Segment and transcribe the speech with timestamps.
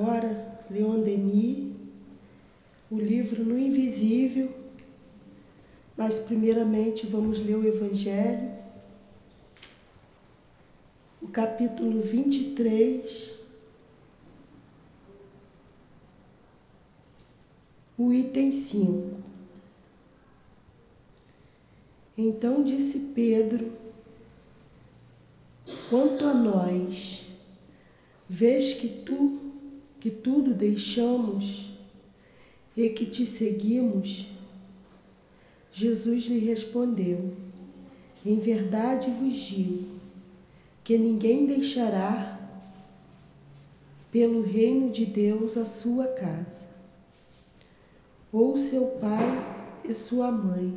[0.00, 1.74] Agora, Leon Denis,
[2.90, 4.50] o livro No Invisível,
[5.94, 8.50] mas primeiramente vamos ler o Evangelho,
[11.20, 13.34] o capítulo 23,
[17.98, 19.18] o item 5.
[22.16, 23.70] Então disse Pedro,
[25.90, 27.26] quanto a nós,
[28.26, 29.39] vês que tu
[30.00, 31.70] que tudo deixamos
[32.74, 34.26] e que te seguimos?
[35.70, 37.34] Jesus lhe respondeu:
[38.24, 40.00] Em verdade vos digo
[40.82, 42.38] que ninguém deixará
[44.10, 46.68] pelo reino de Deus a sua casa,
[48.32, 50.76] ou seu pai e sua mãe,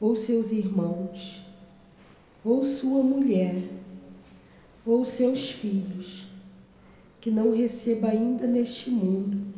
[0.00, 1.42] ou seus irmãos,
[2.44, 3.68] ou sua mulher,
[4.86, 6.25] ou seus filhos
[7.26, 9.52] que não receba ainda neste mundo,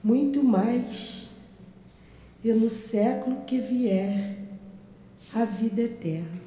[0.00, 1.28] muito mais,
[2.44, 4.38] e no século que vier,
[5.34, 6.40] a vida eterna.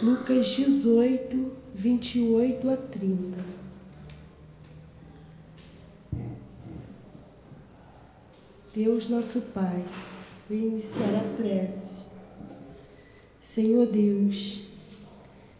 [0.00, 3.38] Lucas 18, 28 a 30.
[8.74, 9.84] Deus nosso Pai,
[10.48, 12.02] vou iniciar a prece.
[13.42, 14.62] Senhor Deus,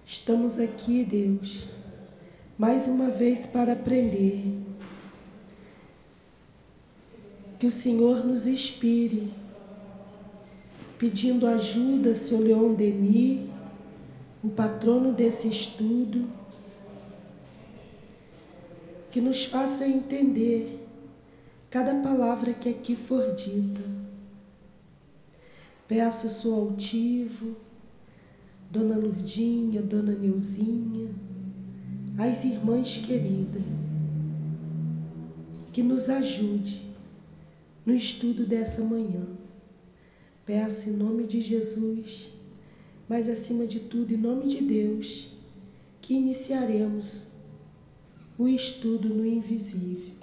[0.06, 1.75] estamos aqui, Deus
[2.58, 4.42] mais uma vez para aprender.
[7.58, 9.32] Que o Senhor nos inspire,
[10.98, 12.38] pedindo ajuda, Sr.
[12.38, 13.48] Leon Denis,
[14.42, 16.28] o patrono desse estudo,
[19.10, 20.86] que nos faça entender
[21.70, 23.82] cada palavra que aqui for dita.
[25.88, 27.56] Peço Sou altivo,
[28.70, 31.14] Dona Lurdinha, Dona Neuzinha,
[32.18, 33.62] às irmãs queridas,
[35.72, 36.82] que nos ajude
[37.84, 39.26] no estudo dessa manhã.
[40.44, 42.28] Peço em nome de Jesus,
[43.08, 45.28] mas acima de tudo em nome de Deus,
[46.00, 47.26] que iniciaremos
[48.38, 50.14] o estudo no invisível.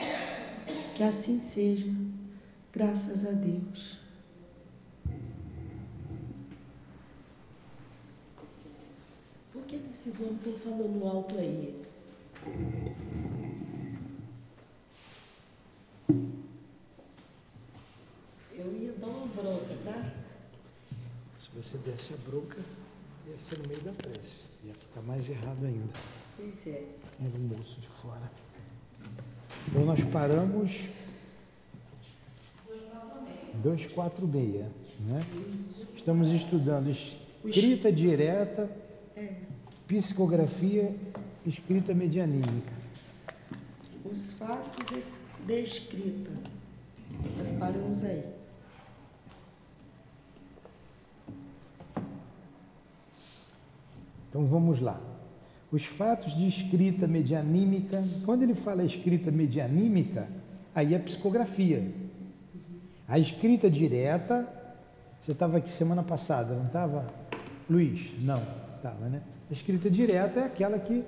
[0.95, 1.91] Que assim seja,
[2.71, 3.99] graças a Deus.
[9.51, 11.81] Por que esses homens estão falando alto aí?
[18.53, 20.11] Eu ia dar uma bronca, tá?
[21.39, 22.59] Se você desse a bronca,
[23.27, 24.41] ia ser no meio da prece.
[24.65, 25.93] Ia ficar mais errado ainda.
[26.35, 26.85] Pois é.
[27.21, 28.29] Era o moço de fora.
[29.69, 30.81] Então nós paramos.
[33.55, 34.65] 246.
[34.99, 35.25] Né?
[35.53, 35.87] Isso.
[35.95, 38.69] Estamos estudando escrita direta,
[39.15, 39.52] É.
[39.87, 40.95] psicografia,
[41.45, 42.71] escrita medianímica.
[44.05, 46.31] Os fatos de escrita.
[47.37, 48.23] Nós paramos aí.
[54.29, 54.99] Então vamos lá.
[55.71, 60.27] Os fatos de escrita medianímica, quando ele fala escrita medianímica,
[60.73, 61.91] aí é psicografia.
[63.07, 64.47] A escrita direta,
[65.21, 67.05] você estava aqui semana passada, não estava?
[67.69, 68.23] Luiz?
[68.23, 68.41] Não,
[68.77, 69.21] estava, né?
[69.53, 71.03] A escrita direta é aquela que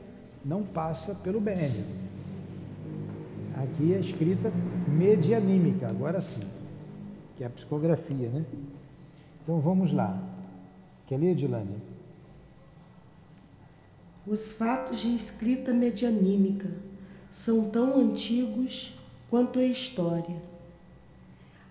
[0.45, 1.83] não passa pelo BN.
[3.55, 4.53] Aqui é a escrita
[4.87, 6.47] medianímica, agora sim,
[7.35, 8.45] que é a psicografia, né?
[9.41, 10.21] Então vamos lá.
[11.07, 11.75] Quer ler, Dilane?
[14.27, 16.69] Os fatos de escrita medianímica
[17.31, 18.95] são tão antigos
[19.27, 20.39] quanto a história.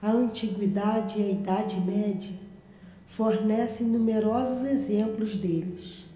[0.02, 2.34] A antiguidade e a Idade Média
[3.06, 6.12] fornecem numerosos exemplos deles.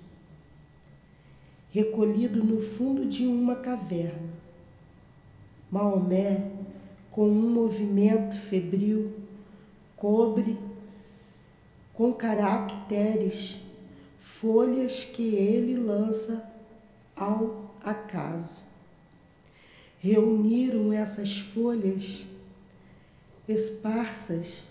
[1.70, 4.32] Recolhido no fundo de uma caverna,
[5.70, 6.50] Maomé,
[7.10, 9.12] com um movimento febril,
[9.96, 10.58] cobre
[11.92, 13.60] com caracteres
[14.18, 16.48] folhas que ele lança
[17.16, 18.62] ao acaso.
[19.98, 22.24] Reuniram essas folhas
[23.48, 24.62] esparsas,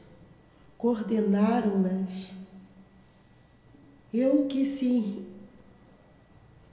[0.78, 2.32] coordenaram-nas.
[4.14, 5.26] Eu que se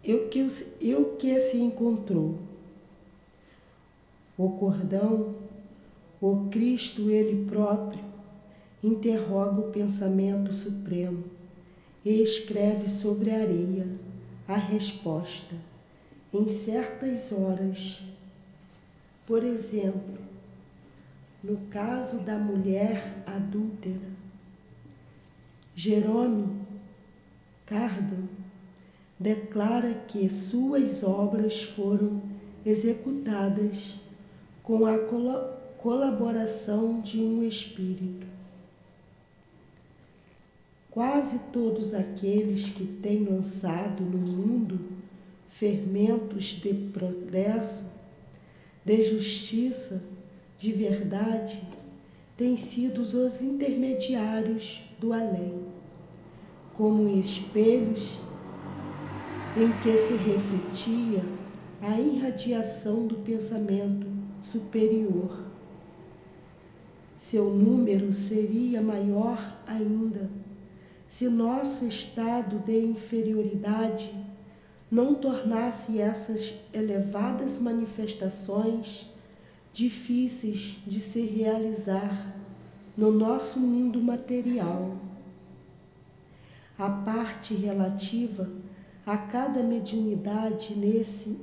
[0.05, 0.47] eu que,
[0.81, 2.39] eu que se encontrou.
[4.37, 5.35] O cordão,
[6.21, 8.05] o Cristo ele próprio,
[8.83, 11.25] interroga o pensamento supremo
[12.05, 13.89] e escreve sobre a areia
[14.47, 15.55] a resposta
[16.33, 18.03] em certas horas.
[19.27, 20.19] Por exemplo,
[21.43, 24.13] no caso da mulher adúltera,
[25.75, 26.61] Jerome
[27.65, 28.44] Cardo
[29.19, 32.23] declara que suas obras foram
[32.65, 33.97] executadas
[34.63, 34.99] com a
[35.79, 38.27] colaboração de um espírito.
[40.91, 44.81] Quase todos aqueles que têm lançado no mundo
[45.49, 47.85] fermentos de progresso,
[48.85, 50.03] de justiça,
[50.59, 51.63] de verdade,
[52.37, 55.65] têm sido os intermediários do além,
[56.75, 58.19] como espelhos
[59.57, 61.25] em que se refletia
[61.81, 64.07] a irradiação do pensamento
[64.43, 65.45] superior.
[67.19, 70.31] Seu número seria maior ainda
[71.09, 74.13] se nosso estado de inferioridade
[74.91, 79.07] não tornasse essas elevadas manifestações
[79.73, 82.35] difíceis de se realizar
[82.97, 84.97] no nosso mundo material.
[86.77, 88.49] A parte relativa
[89.07, 91.39] a cada mediunidade nesse,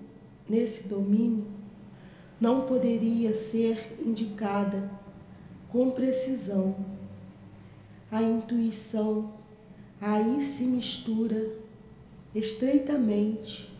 [0.50, 1.46] nesse domínio
[2.40, 4.90] não poderia ser indicada
[5.70, 6.76] com precisão.
[8.12, 9.32] A intuição
[10.02, 11.56] aí se mistura
[12.34, 13.72] estreitamente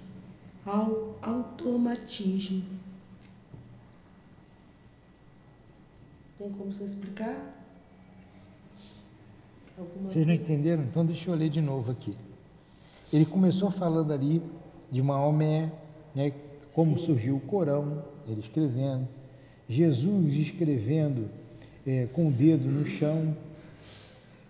[0.64, 2.64] ao automatismo.
[6.38, 7.58] Tem como você explicar?
[9.78, 10.84] Alguma Vocês não entenderam?
[10.84, 12.16] Então deixa eu ler de novo aqui.
[13.12, 14.42] Ele começou falando ali
[14.90, 15.72] de Maomé,
[16.16, 16.32] né,
[16.74, 17.06] como Sim.
[17.06, 19.08] surgiu o Corão, ele escrevendo,
[19.68, 21.30] Jesus escrevendo
[21.86, 23.36] é, com o dedo no chão,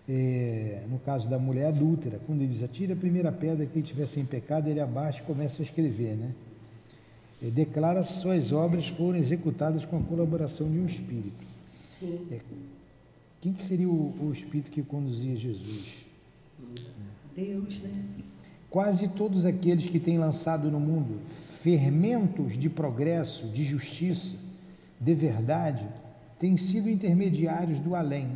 [0.10, 4.08] é, no caso da mulher adúltera, quando ele diz, atira a primeira pedra que estiver
[4.08, 6.32] sem pecado, ele abaixa e começa a escrever, né?
[7.42, 11.46] Ele declara que suas obras foram executadas com a colaboração de um espírito.
[12.00, 12.28] Sim.
[12.32, 12.40] É,
[13.40, 15.96] quem que seria o, o espírito que conduzia Jesus?
[17.36, 18.04] Deus, né?
[18.72, 21.20] Quase todos aqueles que têm lançado no mundo
[21.62, 24.36] fermentos de progresso, de justiça,
[25.00, 25.86] de verdade,
[26.40, 28.32] têm sido intermediários do além,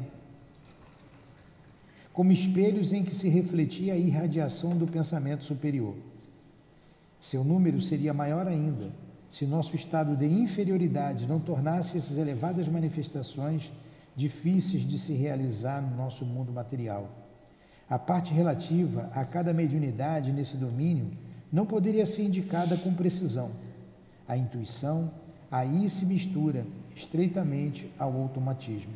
[2.14, 5.96] como espelhos em que se refletia a irradiação do pensamento superior.
[7.20, 8.92] Seu número seria maior ainda
[9.32, 13.72] se nosso estado de inferioridade não tornasse essas elevadas manifestações
[14.16, 17.10] difíceis de se realizar no nosso mundo material.
[17.90, 21.12] A parte relativa a cada mediunidade nesse domínio
[21.52, 23.52] não poderia ser indicada com precisão.
[24.28, 25.12] A intuição
[25.52, 26.66] aí se mistura
[26.96, 28.94] estreitamente ao automatismo.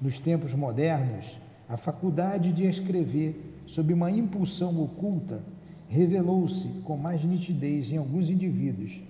[0.00, 1.38] Nos tempos modernos,
[1.68, 5.40] a faculdade de escrever sob uma impulsão oculta
[5.88, 9.00] revelou-se com mais nitidez em alguns indivíduos,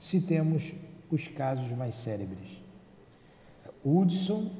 [0.00, 0.72] se temos
[1.10, 2.60] os casos mais célebres.
[3.84, 4.50] Hudson,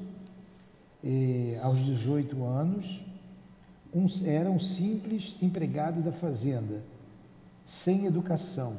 [1.03, 3.03] eh, aos 18 anos,
[3.93, 6.81] um, era um simples empregado da fazenda,
[7.65, 8.75] sem educação,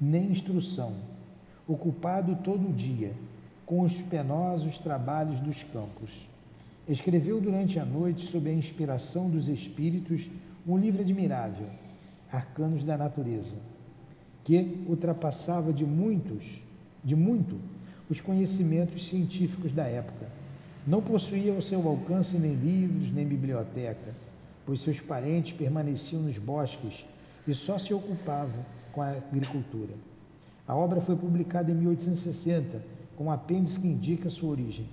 [0.00, 0.94] nem instrução,
[1.68, 3.12] ocupado todo o dia
[3.66, 6.10] com os penosos trabalhos dos campos.
[6.88, 10.28] Escreveu durante a noite, sob a inspiração dos espíritos,
[10.66, 11.66] um livro admirável,
[12.30, 13.56] Arcanos da Natureza,
[14.44, 16.44] que ultrapassava de muitos,
[17.04, 17.56] de muito,
[18.08, 20.28] os conhecimentos científicos da época.
[20.86, 24.14] Não possuía ao seu alcance nem livros, nem biblioteca,
[24.66, 27.06] pois seus parentes permaneciam nos bosques
[27.46, 29.94] e só se ocupavam com a agricultura.
[30.66, 32.82] A obra foi publicada em 1860,
[33.16, 34.86] com um apêndice que indica sua origem.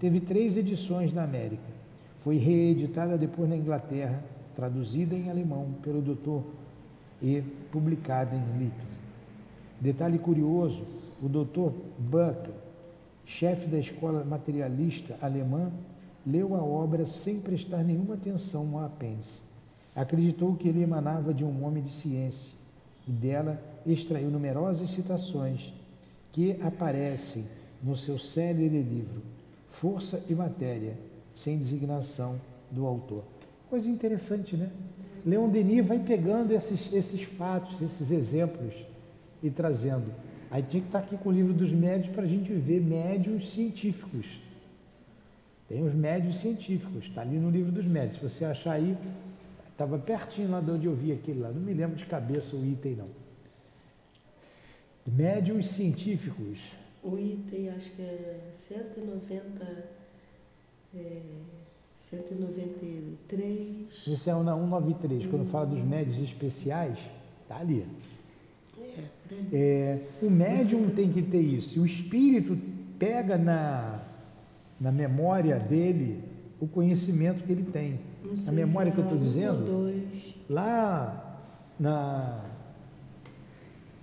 [0.00, 1.78] Teve três edições na América.
[2.24, 4.22] Foi reeditada depois na Inglaterra,
[4.56, 6.42] traduzida em alemão pelo Dr.
[7.22, 8.98] e publicada em Leipzig.
[9.80, 10.82] Detalhe curioso,
[11.22, 11.72] o Dr.
[11.98, 12.50] Buck,
[13.24, 15.70] chefe da escola materialista alemã,
[16.28, 19.40] leu a obra sem prestar nenhuma atenção ao apêndice.
[19.96, 22.52] Acreditou que ele emanava de um homem de ciência
[23.06, 25.72] e dela extraiu numerosas citações
[26.30, 27.46] que aparecem
[27.82, 29.22] no seu célebre livro
[29.70, 30.98] Força e Matéria,
[31.34, 33.24] sem designação do autor.
[33.70, 34.70] Coisa interessante, né?
[35.24, 38.74] Leon Denis vai pegando esses, esses fatos, esses exemplos
[39.42, 40.12] e trazendo.
[40.50, 43.52] Aí tinha que estar aqui com o livro dos médios para a gente ver médios
[43.52, 44.40] científicos.
[45.68, 48.16] Tem os médios científicos, está ali no livro dos médios.
[48.16, 48.96] Se você achar aí,
[49.70, 51.50] estava pertinho lá de onde eu vi aquele lá.
[51.50, 53.08] Não me lembro de cabeça o item, não.
[55.06, 56.58] Médios científicos.
[57.02, 59.98] O item, acho que é 190.
[60.94, 61.20] É,
[61.98, 64.06] 193.
[64.06, 65.26] Isso é na 193.
[65.26, 65.30] Hum.
[65.30, 66.98] Quando fala dos médios especiais,
[67.42, 67.86] está ali.
[69.52, 71.82] É, o médium tem que ter isso.
[71.82, 72.56] O espírito
[72.98, 74.00] pega na,
[74.80, 76.22] na memória dele
[76.60, 78.00] o conhecimento que ele tem.
[78.46, 79.92] A memória que eu estou dizendo,
[80.48, 81.40] lá
[81.78, 82.44] na,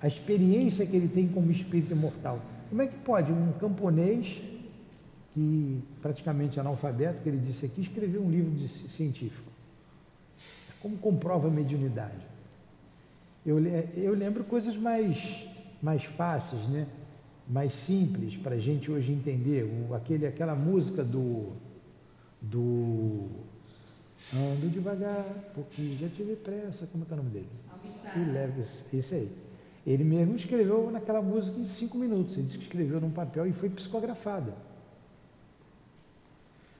[0.01, 2.39] a experiência que ele tem como espírito imortal.
[2.69, 4.41] Como é que pode um camponês,
[5.33, 9.51] que praticamente é analfabeto, que ele disse aqui, escrever um livro de científico?
[10.81, 12.25] Como comprova a mediunidade?
[13.45, 15.47] Eu, eu lembro coisas mais,
[15.81, 16.87] mais fáceis, né?
[17.47, 19.63] Mais simples para a gente hoje entender.
[19.63, 21.53] O, aquele, aquela música do,
[22.41, 23.27] do
[24.33, 25.23] Ando devagar,
[25.53, 26.87] porque já tive pressa.
[26.91, 27.49] Como é, é o nome dele?
[28.15, 29.29] Ele leva isso aí.
[29.85, 32.35] Ele mesmo escreveu naquela música em cinco minutos.
[32.35, 34.53] Ele disse que escreveu num papel e foi psicografada.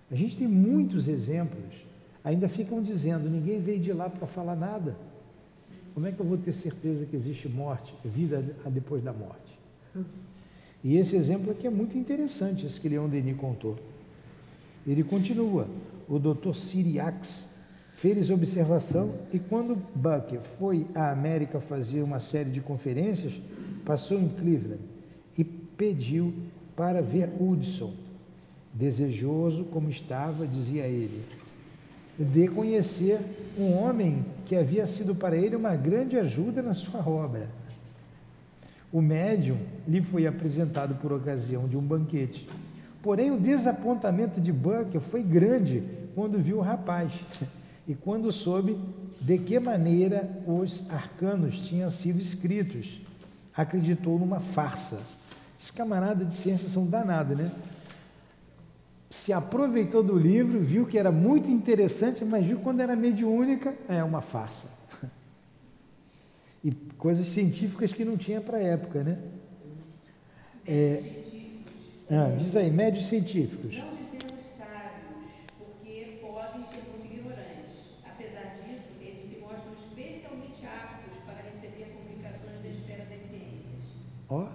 [0.10, 1.86] A gente tem muitos exemplos.
[2.24, 4.96] Ainda ficam dizendo, ninguém veio de lá para falar nada.
[5.94, 9.60] Como é que eu vou ter certeza que existe morte, vida depois da morte?
[10.86, 13.76] E esse exemplo aqui é muito interessante, esse que Leon Denis contou.
[14.86, 15.68] Ele continua
[16.08, 16.54] o Dr.
[16.54, 17.48] Siriax
[17.96, 23.34] fez observação e quando Buck foi à América fazer uma série de conferências,
[23.84, 24.84] passou em Cleveland
[25.36, 26.32] e pediu
[26.76, 27.92] para ver Hudson.
[28.72, 31.24] Desejoso como estava, dizia ele,
[32.20, 33.20] de conhecer
[33.58, 37.50] um homem que havia sido para ele uma grande ajuda na sua obra.
[38.96, 42.48] O médium lhe foi apresentado por ocasião de um banquete
[43.06, 45.84] Porém, o desapontamento de Buck foi grande
[46.16, 47.12] quando viu o rapaz
[47.88, 48.80] e quando soube
[49.22, 53.00] de que maneira os arcanos tinham sido escritos.
[53.56, 55.00] Acreditou numa farsa.
[55.62, 57.52] Os camaradas de ciência são danados, né?
[59.08, 64.04] Se aproveitou do livro, viu que era muito interessante, mas viu quando era mediúnica, é
[64.04, 64.75] uma farsa.
[66.66, 69.20] E coisas científicas que não tinha para a época, né?
[70.68, 71.00] É,
[72.10, 73.78] ah, diz aí, médios científicos.
[73.78, 75.30] Não dizemos sábios,
[75.60, 78.02] porque podem ser muito ignorantes.
[78.04, 83.82] Apesar disso, eles se mostram especialmente aptos para receber comunicações da esfera das ciências.
[84.28, 84.48] Ó.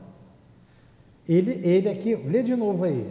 [1.29, 3.09] Ele, ele aqui, lê de novo aí.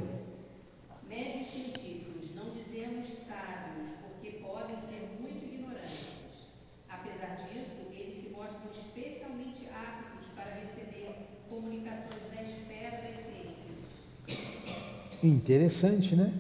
[1.08, 6.20] Médios científicos, não dizemos sábios, porque podem ser muito ignorantes.
[6.89, 11.10] Apesar disso, eles se mostram especialmente aptos para receber
[11.50, 13.60] comunicações da esfera das ciências.
[15.39, 16.34] Interessante, né?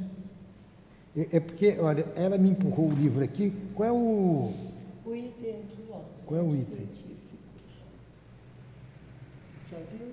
[1.15, 3.53] É, é porque, olha, ela me empurrou o livro aqui.
[3.73, 4.53] Qual é o.
[5.05, 6.01] O item aqui, ó.
[6.25, 6.85] Qual é o item?
[9.71, 10.07] Já viu?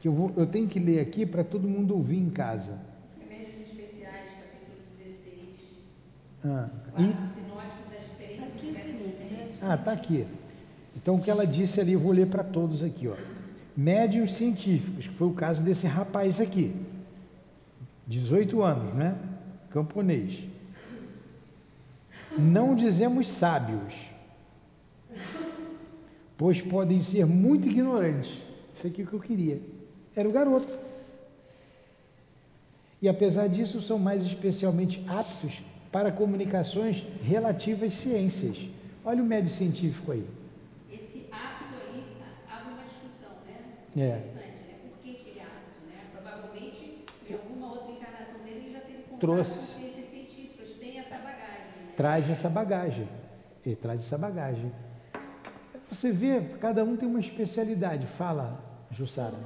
[0.00, 2.78] Que eu, vou, eu tenho que ler aqui para todo mundo ouvir em casa.
[3.18, 5.48] Remédios especiais, capítulo 16.
[6.44, 7.02] Ah, e...
[7.02, 9.48] sinótico das diferentes espécies né?
[9.62, 10.26] Ah, tá aqui.
[10.94, 13.14] Então o que ela disse ali, eu vou ler para todos aqui, ó.
[13.74, 16.74] Médios científicos, que foi o caso desse rapaz aqui.
[18.10, 19.16] 18 anos, né?
[19.70, 20.40] Camponês.
[22.36, 23.94] Não dizemos sábios,
[26.36, 28.32] pois podem ser muito ignorantes.
[28.74, 29.60] Isso aqui é o que eu queria.
[30.16, 30.76] Era o garoto.
[33.00, 35.62] E apesar disso, são mais especialmente aptos
[35.92, 38.58] para comunicações relativas às ciências.
[39.04, 40.26] Olha o médio científico aí.
[40.92, 42.04] Esse apto aí
[42.50, 44.02] abre uma discussão, né?
[44.36, 44.39] É.
[49.20, 49.78] trouxe.
[50.96, 51.94] Essa né?
[51.96, 53.06] Traz essa bagagem.
[53.64, 54.72] Ele traz essa bagagem.
[55.90, 58.06] Você vê, cada um tem uma especialidade.
[58.06, 59.36] Fala, Jussara.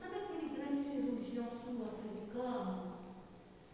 [0.00, 2.94] Sabe aquele grande cirurgião sul-africano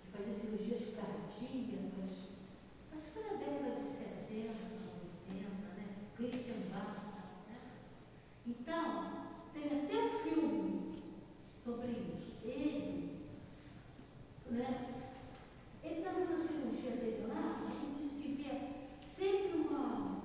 [0.04, 2.10] que fazia cirurgias cardíacas?
[2.94, 4.50] Acho que foi na década de 70,
[5.28, 5.86] 80, né?
[6.16, 7.00] Christian Barta.
[7.48, 7.58] Né?
[8.46, 9.12] Então,
[9.54, 11.02] tem até um filme
[11.64, 12.34] sobre isso.
[12.44, 13.10] Ele
[14.50, 14.86] né?
[15.84, 18.60] Ele estava na cirurgia dele lá, ele disse que via
[19.00, 20.22] sempre uma,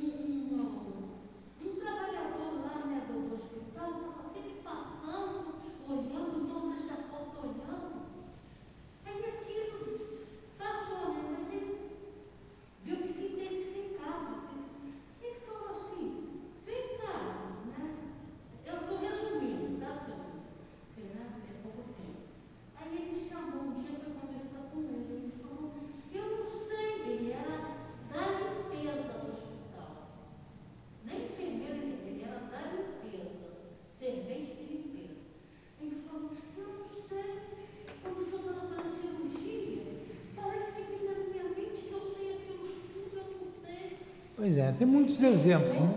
[0.00, 1.08] um, um,
[1.62, 5.54] um trabalhador lá né, do, do hospital, estava sempre passando,
[5.86, 7.98] olhando, o dono da porta olhando.
[9.04, 10.18] Aí aquilo
[10.58, 11.22] passou, né?
[11.38, 11.78] Mas ele
[12.84, 14.48] viu que se intensificava.
[15.22, 17.96] Ele falou assim, vem cá, né?
[18.66, 20.28] Eu estou resumindo, tá, senhor?
[21.14, 21.26] Né?
[21.50, 22.18] É pouco tempo.
[22.76, 25.72] Aí ele chamou, um dia foi conversar com ele, ele falou,
[26.12, 27.76] eu não sei, ele era
[28.10, 30.08] da limpeza do hospital.
[31.04, 33.50] Nem enfermeiro ele era da limpeza,
[33.86, 35.18] servente de limpeza.
[35.80, 37.40] Ele falou, eu não sei,
[38.02, 39.82] quando o senhor estava fazendo cirurgia,
[40.36, 43.98] parece que vem na minha mente que eu sei aquilo tudo, eu não sei.
[44.38, 45.94] Pois é, tem muitos exemplos, né?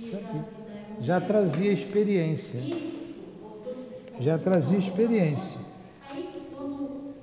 [1.00, 2.60] já trazia experiência.
[4.20, 5.60] Já trazia experiência.
[6.10, 7.14] Aí, quando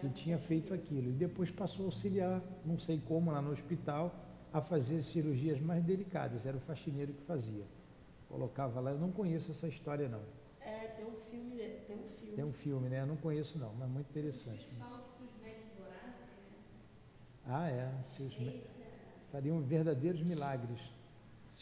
[0.00, 1.10] que tinha feito aquilo.
[1.10, 4.14] E depois passou a auxiliar, não sei como, lá no hospital,
[4.52, 6.44] a fazer cirurgias mais delicadas.
[6.46, 7.64] Era o faxineiro que fazia.
[8.28, 10.20] Colocava lá, eu não conheço essa história não.
[10.60, 12.34] É, tem um filme dele, tem um filme.
[12.36, 13.00] Tem um filme, né?
[13.02, 14.66] Eu não conheço não, mas muito interessante.
[14.78, 16.56] Falam que se os médicos orassem, né?
[17.46, 17.92] Ah, é.
[18.10, 18.60] Se os mé-
[19.30, 20.80] fariam verdadeiros milagres.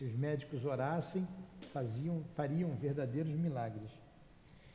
[0.00, 1.28] Se os médicos orassem,
[1.75, 3.90] faziam, fariam verdadeiros milagres.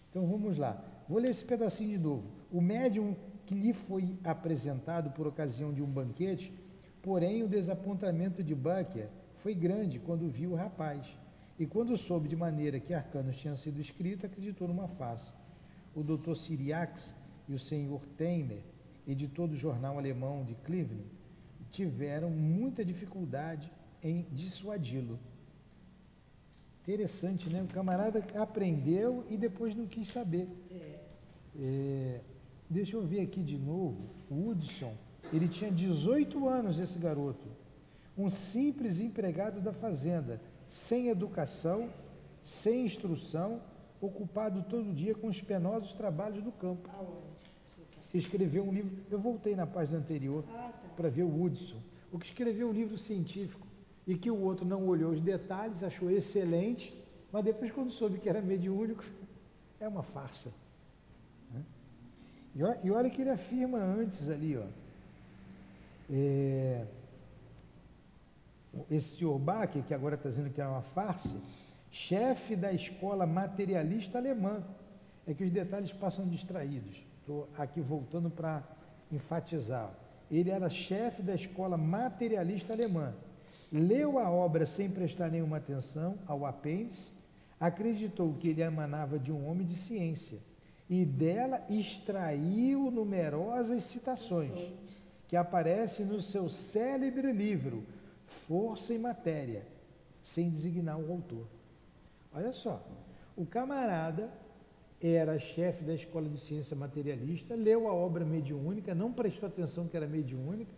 [0.08, 0.80] Então vamos lá.
[1.10, 2.28] Vou ler esse pedacinho de novo.
[2.52, 3.16] O médium
[3.48, 6.54] que lhe foi apresentado por ocasião de um banquete,
[7.02, 11.08] porém o desapontamento de Bucker foi grande quando viu o rapaz.
[11.58, 15.34] E quando soube de maneira que arcanos tinham sido escritos, acreditou numa face.
[15.96, 16.36] O Dr.
[16.36, 17.16] Siriax
[17.50, 18.00] e o Sr.
[18.16, 18.62] Teiner,
[19.08, 21.10] editor do jornal alemão de Cleveland,
[21.72, 23.72] tiveram muita dificuldade
[24.06, 25.20] em dissuadi-lo.
[26.84, 27.64] Interessante, né?
[27.64, 30.48] O camarada aprendeu e depois não quis saber.
[30.70, 31.00] É.
[31.60, 32.22] É,
[32.70, 33.98] deixa eu ver aqui de novo.
[34.30, 34.94] O Hudson,
[35.34, 37.48] ele tinha 18 anos, esse garoto.
[38.16, 41.90] Um simples empregado da fazenda, sem educação,
[42.44, 43.60] sem instrução,
[44.00, 46.88] ocupado todo dia com os penosos trabalhos do campo.
[48.14, 50.90] Escreveu um livro, eu voltei na página anterior Ah, tá.
[50.96, 53.65] para ver o Hudson, o que escreveu um livro científico
[54.08, 56.94] e que o outro não olhou os detalhes, achou excelente,
[57.32, 59.04] mas depois quando soube que era mediúnico,
[59.80, 60.54] é uma farsa.
[61.52, 61.64] né?
[62.84, 64.66] E olha, que ele afirma antes ali, ó,
[66.10, 66.86] é,
[68.92, 69.42] esse senhor
[69.88, 71.36] que agora está dizendo que é uma farsa,
[71.92, 74.64] chefe da escola materialista alemã,
[75.26, 77.04] é que os detalhes passam distraídos.
[77.22, 78.62] Estou aqui voltando para
[79.12, 79.92] enfatizar.
[80.30, 83.14] Ele era chefe da escola materialista alemã.
[83.72, 87.12] Leu a obra sem prestar nenhuma atenção ao apêndice,
[87.60, 90.40] acreditou que ele emanava de um homem de ciência
[90.90, 94.74] e dela extraiu numerosas citações
[95.28, 97.84] que aparecem no seu célebre livro
[98.48, 99.66] Força e Matéria,
[100.22, 101.48] sem designar o autor.
[102.34, 102.86] Olha só,
[103.36, 104.30] o camarada
[105.02, 109.98] era chefe da escola de ciência materialista, leu a obra mediúnica, não prestou atenção que
[109.98, 110.72] era mediúnica,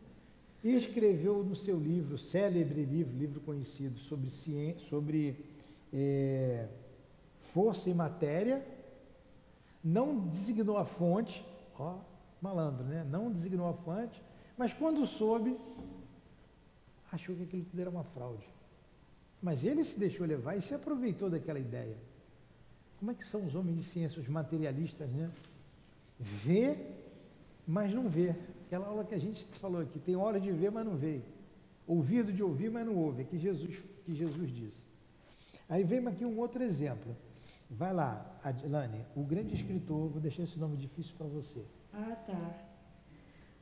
[0.68, 5.46] e escreveu no seu livro, célebre livro, livro conhecido, sobre, ciência, sobre
[5.94, 6.68] é,
[7.54, 8.68] força e matéria,
[9.82, 11.46] não designou a fonte,
[11.80, 12.00] ó,
[12.42, 13.08] malandro, né?
[13.10, 14.22] Não designou a fonte,
[14.58, 15.58] mas quando soube,
[17.14, 18.46] achou que aquilo tudo era uma fraude.
[19.42, 21.96] Mas ele se deixou levar e se aproveitou daquela ideia.
[23.00, 25.32] Como é que são os homens de ciência, os materialistas, né?
[26.20, 26.76] Vê,
[27.66, 28.36] mas não vê.
[28.68, 31.22] Aquela aula que a gente falou aqui, tem hora de ver, mas não vê.
[31.88, 34.84] Ouvido de ouvir, mas não ouve, é que Jesus, que Jesus disse.
[35.70, 37.16] Aí vem aqui um outro exemplo.
[37.70, 41.64] Vai lá, Adilane, o grande escritor, vou deixar esse nome difícil para você.
[41.94, 42.68] Ah, tá.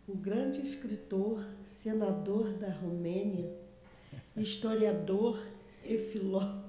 [0.08, 3.52] O grande escritor, senador da Romênia,
[4.36, 5.40] historiador
[5.84, 6.62] e filó,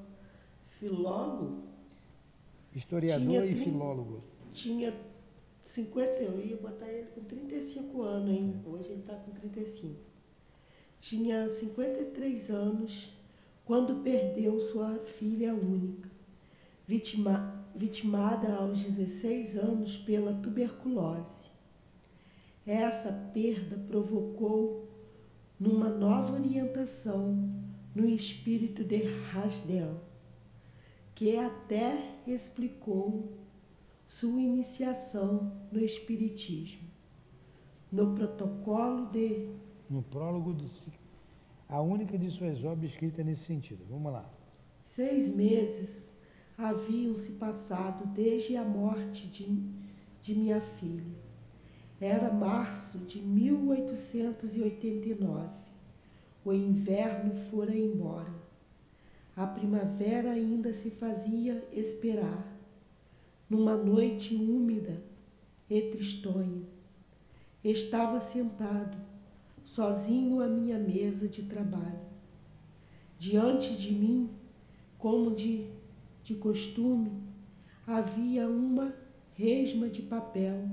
[0.69, 1.65] filólogo,
[2.75, 4.23] Historiador e filólogo.
[4.53, 4.93] tinha
[5.67, 8.63] 50, eu ia botar ele com 35 anos, hein?
[8.65, 9.97] Hoje ele está com 35.
[11.01, 13.13] Tinha 53 anos
[13.65, 16.09] quando perdeu sua filha única,
[16.87, 21.51] vitima, vitimada aos 16 anos pela tuberculose.
[22.65, 24.89] Essa perda provocou
[25.59, 27.53] numa nova orientação
[27.93, 30.01] no espírito de Rasdel,
[31.13, 33.46] que até explicou
[34.07, 36.87] sua iniciação no Espiritismo.
[37.91, 39.51] No protocolo de
[39.89, 40.67] No prólogo do.
[41.69, 43.85] A única de suas obras escrita nesse sentido.
[43.89, 44.29] Vamos lá.
[44.85, 46.17] seis meses
[46.57, 49.63] haviam se passado desde a morte de,
[50.23, 51.05] de minha filha.
[52.01, 55.49] Era março de 1889.
[56.45, 58.35] O inverno fora embora.
[59.35, 62.56] A primavera ainda se fazia esperar.
[63.49, 65.03] Numa noite úmida
[65.71, 66.63] e tristonha,
[67.63, 68.97] estava sentado,
[69.65, 72.07] sozinho à minha mesa de trabalho.
[73.19, 74.31] Diante de mim,
[74.99, 75.71] como de,
[76.23, 77.13] de costume,
[77.87, 78.95] havia uma
[79.35, 80.69] resma de papel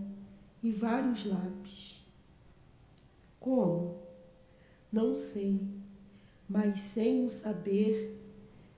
[0.62, 2.04] e vários lápis.
[3.40, 3.98] Como?
[4.92, 5.60] Não sei,
[6.48, 8.20] mas sem o saber,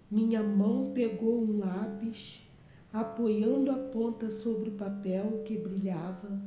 [0.10, 2.42] minha mão pegou um lápis,
[2.96, 6.42] apoiando a ponta sobre o papel que brilhava.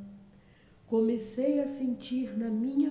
[0.87, 2.91] Comecei a sentir na minha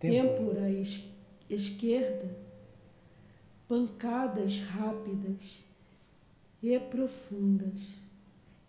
[0.00, 1.04] têmpora es
[1.48, 2.36] esquerda
[3.68, 5.64] pancadas rápidas
[6.60, 7.80] e profundas,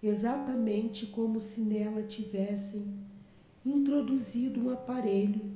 [0.01, 2.85] exatamente como se nela tivessem
[3.65, 5.51] introduzido um aparelho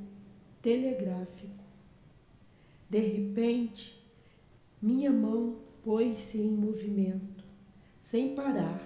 [0.59, 1.63] telegráfico.
[2.89, 4.03] De repente,
[4.81, 7.38] minha mão pôs-se em movimento,
[8.09, 8.81] sem parar,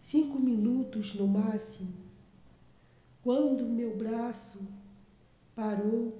[0.00, 1.92] cinco minutos no máximo.
[3.24, 4.60] Quando meu braço
[5.52, 6.16] parou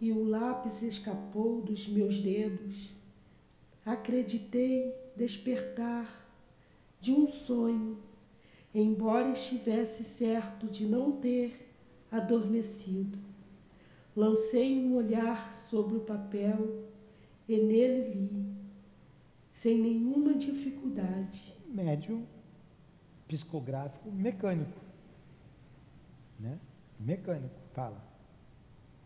[0.00, 2.94] e o lápis escapou dos meus dedos,
[3.84, 6.30] acreditei despertar
[7.00, 7.98] de um sonho,
[8.72, 11.74] embora estivesse certo de não ter
[12.08, 13.18] adormecido.
[14.14, 16.84] Lancei um olhar sobre o papel
[17.48, 18.57] e nele li,
[19.58, 21.52] sem nenhuma dificuldade.
[21.66, 22.24] Médium
[23.26, 24.80] psicográfico mecânico.
[26.38, 26.56] Né?
[27.00, 28.00] Mecânico, fala.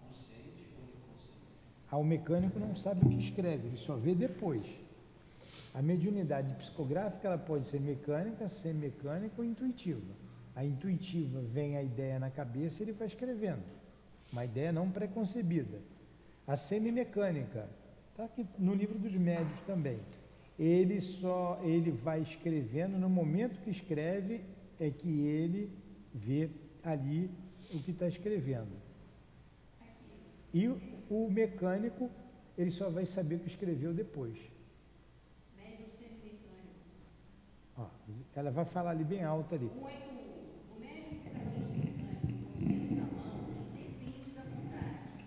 [0.06, 0.88] Consciente ou?
[1.90, 4.62] Ah, o mecânico não sabe o que escreve, ele só vê depois.
[5.74, 10.14] A mediunidade psicográfica ela pode ser mecânica, semicânica ou intuitiva.
[10.54, 13.62] A intuitiva vem a ideia na cabeça e ele vai escrevendo.
[14.30, 15.80] Uma ideia não preconcebida.
[16.46, 17.66] A semimecânica,
[18.10, 19.98] está aqui no livro dos médios também.
[20.58, 24.42] Ele só ele vai escrevendo, no momento que escreve,
[24.78, 25.70] é que ele
[26.14, 26.50] vê
[26.82, 27.30] ali
[27.72, 28.76] o que está escrevendo.
[30.52, 32.10] E o, mecânico,
[32.58, 34.36] ele só vai saber o que escreveu depois.
[37.76, 37.86] Ó,
[38.36, 39.66] ela vai falar ali bem alto ali.
[39.66, 39.80] 181.
[40.76, 45.24] O médium puramente mecânico, com o dedo na mão, independe da vontade.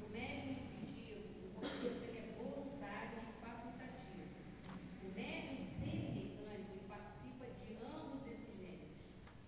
[0.00, 4.30] No médium intuitivo, o movimento ele é voluntário e facultativo.
[5.02, 8.94] O médium semimecânico ele participa de ambos esses gêneros.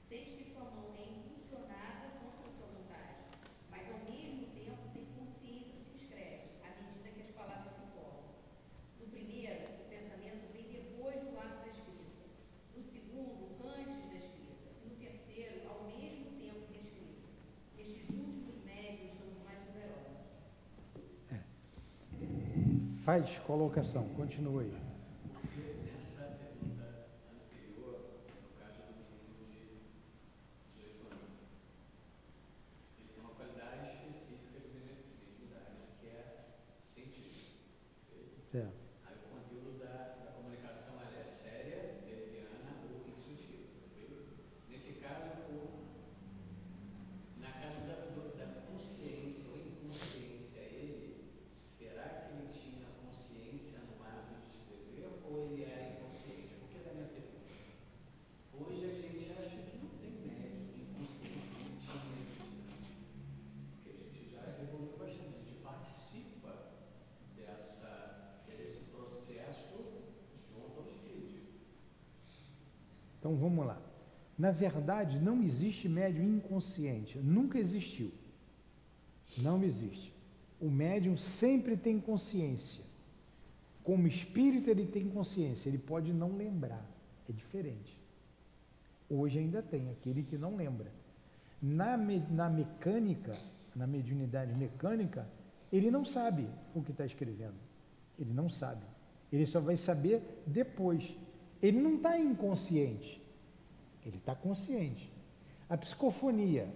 [0.02, 3.22] Sente que sua mão é impulsionada contra a sua vontade,
[3.70, 7.86] mas ao mesmo tempo tem consciência do que escreve, à medida que as palavras se
[7.94, 8.26] formam.
[8.98, 12.10] No primeiro, o pensamento vem depois do ato da escrita.
[12.76, 14.68] No segundo, antes da escrita.
[14.84, 17.28] E no terceiro, ao mesmo tempo que a escrita.
[17.78, 20.16] Estes últimos médios são os mais numerosos.
[23.10, 24.70] Faz colocação, continua aí.
[24.70, 29.82] Nessa pergunta anterior, no caso do menino de
[30.78, 31.34] 18 anos,
[33.00, 36.54] ele tem uma qualidade específica de mediunidade, que é
[36.86, 37.58] científica.
[38.06, 38.56] perfeito?
[38.56, 38.70] É.
[39.08, 43.74] Aí o conteúdo da, da comunicação ela é séria, leviana ou intuitiva.
[43.90, 44.38] perfeito?
[44.70, 45.82] Nesse caso, o,
[47.40, 51.26] na caso da, do- da consciência ou inconsciência, ele,
[51.60, 56.54] será que ele tinha consciência no ato de escrever ou ele era inconsciente?
[56.60, 57.50] Por que da minha pergunta?
[58.54, 62.94] Hoje a gente acha que não tem médium inconsciente, não tinha mediunidade.
[63.82, 66.52] Porque a gente já evoluiu bastante, a gente participa
[67.36, 67.92] dessa,
[68.46, 70.06] desse processo
[70.54, 71.50] junto ao espírito.
[73.30, 73.80] Então vamos lá.
[74.36, 78.10] Na verdade, não existe médium inconsciente, nunca existiu.
[79.38, 80.12] Não existe.
[80.60, 82.82] O médium sempre tem consciência.
[83.84, 86.84] Como espírito, ele tem consciência, ele pode não lembrar.
[87.28, 87.96] É diferente.
[89.08, 90.90] Hoje ainda tem aquele que não lembra.
[91.62, 93.38] Na, me- na mecânica,
[93.76, 95.24] na mediunidade mecânica,
[95.72, 97.54] ele não sabe o que está escrevendo.
[98.18, 98.82] Ele não sabe.
[99.32, 101.14] Ele só vai saber depois.
[101.62, 103.19] Ele não está inconsciente.
[104.04, 105.12] Ele está consciente.
[105.68, 106.68] A psicofonia.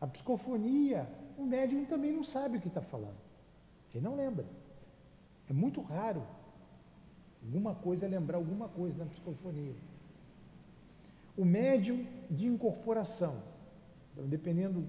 [0.00, 3.16] A psicofonia, o médium também não sabe o que está falando.
[3.94, 4.44] Ele não lembra.
[5.48, 6.22] É muito raro
[7.42, 9.74] alguma coisa lembrar alguma coisa na psicofonia.
[11.36, 13.42] O médium de incorporação,
[14.12, 14.86] então, dependendo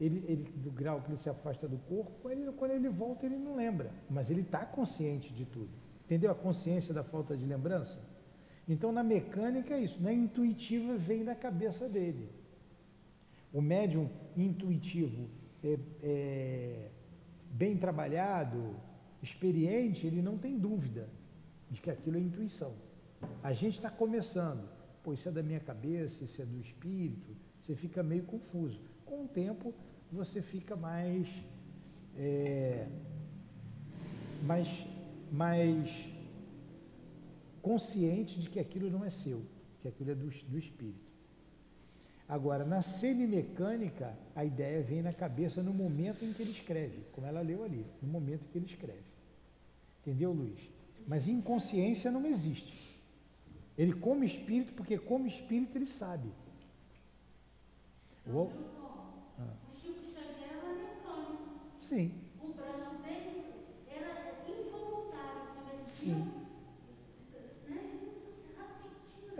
[0.00, 3.36] ele, ele- do grau que ele se afasta do corpo, ele- quando ele volta ele
[3.36, 5.68] não lembra, mas ele está consciente de tudo.
[6.04, 8.00] Entendeu a consciência da falta de lembrança?
[8.70, 12.30] Então na mecânica é isso, na intuitiva vem da cabeça dele.
[13.52, 15.28] O médium intuitivo
[15.64, 16.88] é, é,
[17.50, 18.76] bem trabalhado,
[19.20, 21.08] experiente, ele não tem dúvida
[21.68, 22.72] de que aquilo é intuição.
[23.42, 24.68] A gente está começando,
[25.02, 28.80] pô, isso é da minha cabeça, isso é do espírito, você fica meio confuso.
[29.04, 29.74] Com o tempo,
[30.12, 31.26] você fica mais,
[32.16, 32.86] é,
[34.44, 34.68] mais,
[35.32, 36.09] mais
[37.62, 39.42] consciente de que aquilo não é seu,
[39.82, 41.10] que aquilo é do, do espírito.
[42.28, 47.26] Agora, na semimecânica, a ideia vem na cabeça no momento em que ele escreve, como
[47.26, 49.02] ela leu ali, no momento em que ele escreve.
[50.00, 50.60] Entendeu, Luiz?
[51.08, 52.96] Mas inconsciência não existe.
[53.76, 56.28] Ele come espírito porque como espírito ele sabe.
[58.26, 58.48] O,
[59.38, 59.54] ah.
[61.88, 62.14] Sim.
[62.40, 63.52] O braço dele
[63.88, 65.84] era involuntário.
[65.84, 66.39] Sim.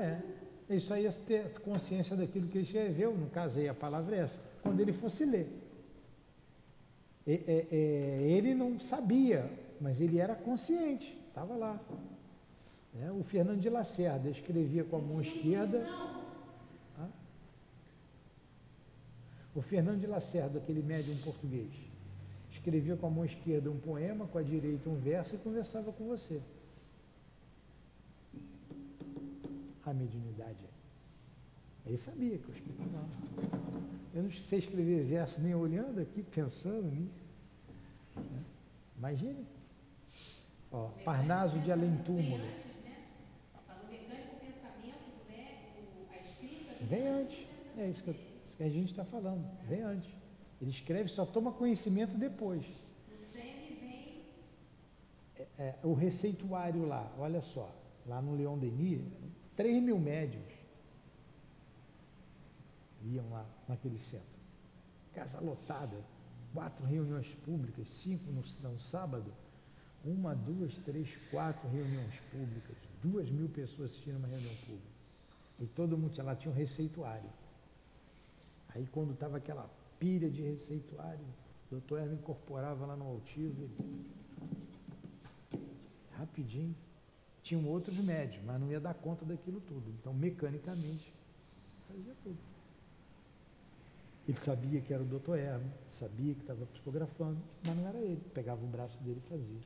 [0.00, 0.20] É.
[0.68, 4.20] Ele só ia ter consciência daquilo que ele escreveu, no caso aí a palavra é
[4.20, 5.48] essa, quando ele fosse ler.
[7.26, 11.78] É, é, é, ele não sabia, mas ele era consciente, estava lá.
[13.02, 15.86] É, o Fernando de Lacerda escrevia com a mão esquerda.
[19.54, 21.72] O Fernando de Lacerda, aquele médium português,
[22.52, 26.06] escrevia com a mão esquerda um poema, com a direita um verso e conversava com
[26.06, 26.40] você.
[29.84, 30.80] A mediunidade é.
[31.88, 32.86] Ele sabia que eu escrevia.
[34.14, 37.24] Eu não sei escrever verso nem olhando aqui, pensando nisso.
[38.16, 38.42] Né?
[38.98, 39.46] Imagine.
[40.70, 42.38] Ó, Parnaso de Além Túmulo.
[42.38, 42.70] Né?
[46.82, 47.46] Vem antes.
[47.78, 48.16] É isso que, eu,
[48.46, 49.44] isso que a gente está falando.
[49.68, 50.10] Vem antes.
[50.60, 52.64] Ele escreve, só toma conhecimento depois.
[55.36, 57.72] É, é, o receituário lá, olha só,
[58.06, 59.00] lá no Leão Denis,
[59.60, 60.42] 3 mil médios
[63.04, 64.40] iam lá naquele centro.
[65.12, 66.02] Casa lotada,
[66.54, 69.30] quatro reuniões públicas, cinco no, no sábado,
[70.02, 74.88] uma, duas, três, quatro reuniões públicas, duas mil pessoas assistindo uma reunião pública.
[75.58, 77.28] E todo mundo lá tinha um receituário.
[78.70, 79.68] Aí quando estava aquela
[79.98, 81.26] pilha de receituário,
[81.66, 83.68] o doutor Hermes incorporava lá no altivo,
[86.16, 86.74] rapidinho,
[87.42, 89.90] tinham outros médios, mas não ia dar conta daquilo tudo.
[90.00, 91.12] Então, mecanicamente,
[91.88, 92.38] fazia tudo.
[94.28, 98.22] Ele sabia que era o doutor Hermes, sabia que estava psicografando, mas não era ele.
[98.32, 99.60] Pegava o braço dele e fazia.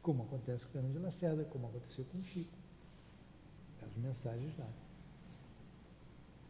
[0.00, 2.56] Como acontece com o Fernando de Lacerda, como aconteceu com o Chico.
[3.82, 4.68] As mensagens lá.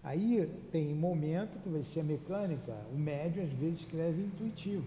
[0.05, 4.87] Aí tem momento que vai ser a mecânica, o médio às vezes escreve intuitivo.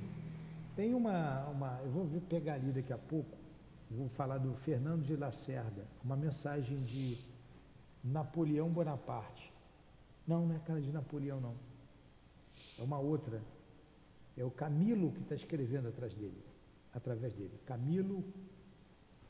[0.75, 3.38] Tem uma, uma eu vou pegar ali daqui a pouco,
[3.91, 7.17] vou falar do Fernando de Lacerda, uma mensagem de
[8.04, 9.51] Napoleão Bonaparte.
[10.25, 11.56] Não, não é cara de Napoleão, não.
[12.80, 13.41] É uma outra.
[14.38, 16.41] É o Camilo que está escrevendo atrás dele,
[16.93, 17.60] através dele.
[17.65, 18.23] Camilo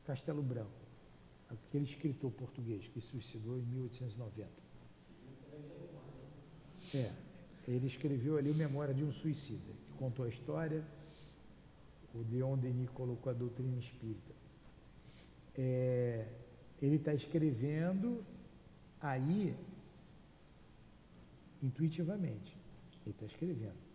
[0.05, 0.69] Castelo Branco,
[1.49, 4.49] aquele escritor português que se suicidou em 1890.
[6.93, 7.11] É,
[7.67, 10.83] ele escreveu ali Memória de um Suicida, que contou a história.
[12.13, 14.40] O Leon Denis colocou a doutrina espírita
[15.57, 16.25] é,
[16.81, 18.23] ele está escrevendo
[18.99, 19.55] aí
[21.61, 22.55] intuitivamente.
[23.05, 23.91] Ele está escrevendo.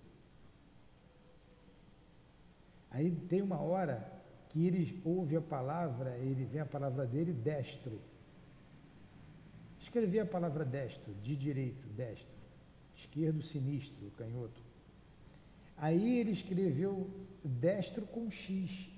[2.90, 4.12] Aí tem uma hora
[4.48, 8.00] que ele ouve a palavra, ele vê a palavra dele destro.
[9.80, 12.34] Escrever a palavra destro, de direito, destro.
[12.96, 14.62] Esquerdo, sinistro, canhoto.
[15.76, 17.10] Aí ele escreveu
[17.44, 18.88] destro com X.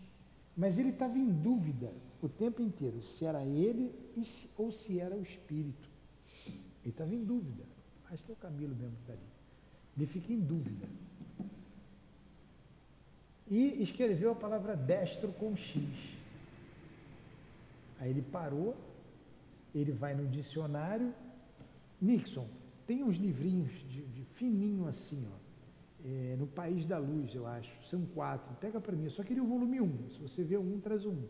[0.57, 3.94] Mas ele estava em dúvida o tempo inteiro se era ele
[4.57, 5.88] ou se era o espírito.
[6.83, 7.64] Ele estava em dúvida.
[8.11, 9.22] Acho que é o Camilo mesmo que está ali.
[9.96, 10.87] Ele fica em dúvida.
[13.46, 15.83] E escreveu a palavra destro com X.
[17.98, 18.76] Aí ele parou,
[19.74, 21.12] ele vai no dicionário.
[22.00, 22.46] Nixon,
[22.87, 25.48] tem uns livrinhos de, de fininho assim, ó.
[26.04, 27.70] É, no País da Luz, eu acho.
[27.88, 28.54] São quatro.
[28.61, 29.04] Pega para mim.
[29.04, 29.85] Eu só queria o volume 1.
[29.85, 30.11] Um.
[30.11, 31.24] Se você vê um, traz um.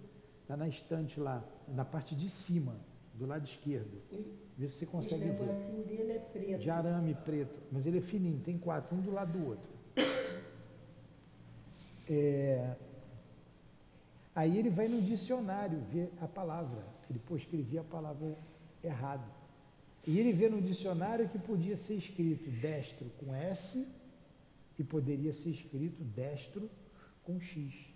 [0.48, 2.74] Está na estante lá, na parte de cima,
[3.12, 4.00] do lado esquerdo.
[4.56, 5.30] Vê se você consegue ver.
[5.32, 6.58] O negocinho dele é preto.
[6.58, 7.60] De arame preto.
[7.70, 9.70] Mas ele é fininho, tem quatro, um do lado do outro.
[12.10, 12.74] É...
[14.34, 16.82] Aí ele vai no dicionário ver a palavra.
[17.10, 18.34] Ele, pô, escrevia a palavra
[18.82, 19.30] errado.
[20.06, 23.86] E ele vê no dicionário que podia ser escrito destro com S
[24.78, 26.70] e poderia ser escrito destro
[27.24, 27.87] com X.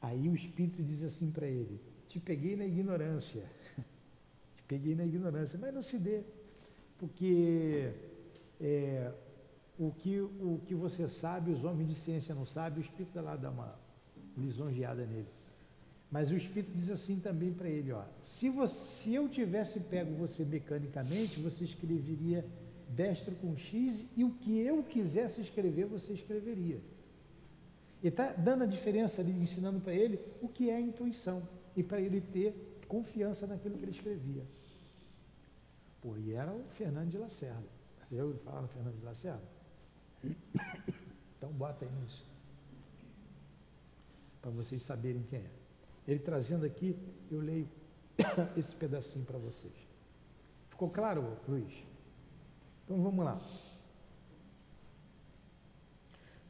[0.00, 3.44] Aí o Espírito diz assim para ele: Te peguei na ignorância.
[4.56, 6.22] Te peguei na ignorância, mas não se dê,
[6.98, 7.92] porque
[8.60, 9.12] é,
[9.78, 13.24] o que, o que você sabe, os homens de ciência não sabem, o Espírito vai
[13.24, 13.78] lá dar uma
[14.36, 15.28] lisonjeada nele.
[16.10, 20.14] Mas o Espírito diz assim também para ele, ó, se, você, se eu tivesse pego
[20.14, 22.44] você mecanicamente, você escreveria
[22.88, 26.80] destro com X e o que eu quisesse escrever, você escreveria.
[28.02, 32.00] E está dando a diferença ali, ensinando para ele o que é intuição e para
[32.00, 32.54] ele ter
[32.86, 34.44] confiança naquilo que ele escrevia.
[36.00, 37.66] Pô, e era o Fernando de Lacerda.
[38.10, 39.42] Já ouviu falar no Fernando de Lacerda?
[41.38, 42.26] Então bota aí nisso.
[44.42, 45.50] Para vocês saberem quem é.
[46.04, 46.98] Ele trazendo aqui,
[47.30, 47.68] eu leio
[48.58, 49.72] esse pedacinho para vocês.
[50.68, 51.72] Ficou claro, Luiz?
[52.84, 53.40] Então vamos lá.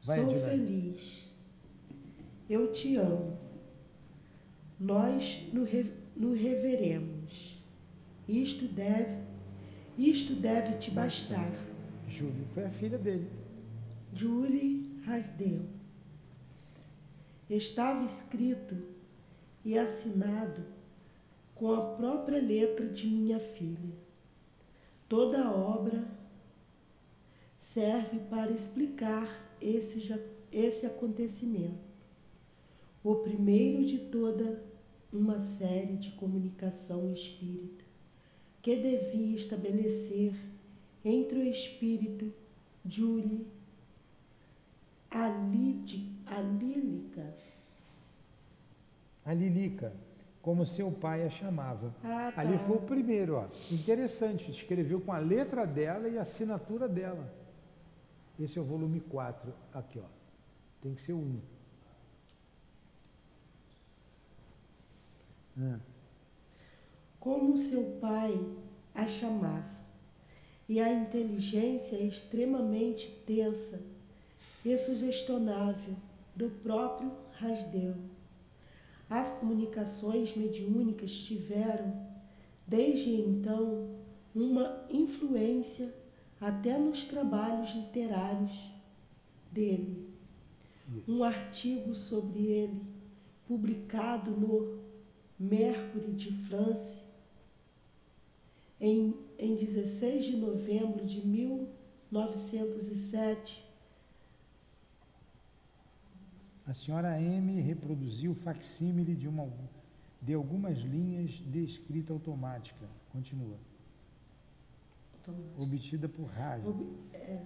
[0.01, 1.28] Vai, Sou feliz.
[2.49, 3.37] Eu te amo.
[4.79, 7.61] Nós no reveremos.
[8.27, 9.17] Isto deve,
[9.97, 11.51] isto deve te bastar.
[12.07, 13.29] Júlio foi a filha dele.
[14.13, 15.61] Julie Rasdeu.
[17.49, 18.75] Estava escrito
[19.65, 20.63] e assinado
[21.55, 23.93] com a própria letra de minha filha.
[25.07, 26.07] Toda a obra
[27.57, 30.13] serve para explicar esse,
[30.51, 31.88] esse acontecimento,
[33.03, 34.63] o primeiro de toda
[35.11, 37.83] uma série de comunicação espírita
[38.61, 40.35] que devia estabelecer
[41.03, 42.31] entre o espírito
[42.85, 43.47] Julie
[45.09, 45.99] alílica
[49.29, 49.93] a Lilica,
[50.41, 51.93] como seu pai a chamava.
[52.03, 52.41] Ah, tá.
[52.41, 53.45] Ali foi o primeiro, ó.
[53.71, 57.31] Interessante, escreveu com a letra dela e a assinatura dela.
[58.39, 60.07] Esse é o volume 4, aqui, ó.
[60.81, 61.39] Tem que ser o
[65.57, 65.73] 1.
[65.73, 65.79] Ah.
[67.19, 68.39] Como seu pai
[68.93, 69.79] a chamava.
[70.67, 73.81] E a inteligência extremamente tensa
[74.63, 75.95] e sugestionável
[76.35, 77.95] do próprio Rasdeu
[79.09, 82.07] as comunicações mediúnicas tiveram,
[82.67, 83.95] desde então,
[84.35, 85.91] uma influência
[86.39, 88.71] até nos trabalhos literários
[89.51, 90.07] dele.
[91.07, 92.81] Um artigo sobre ele,
[93.47, 94.79] publicado no
[95.39, 96.99] Mercury de France,
[98.79, 103.69] em, em 16 de novembro de 1907,
[106.69, 109.51] a senhora M reproduziu o facsímile de, uma,
[110.21, 112.85] de algumas linhas de escrita automática.
[113.11, 113.57] Continua.
[115.13, 115.61] Automática.
[115.61, 116.69] Obtida por rádio.
[116.69, 117.41] Ob, é,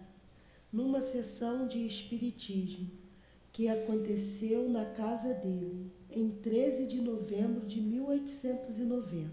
[0.73, 2.91] numa sessão de espiritismo
[3.53, 9.31] que aconteceu na casa dele em 13 de novembro de 1890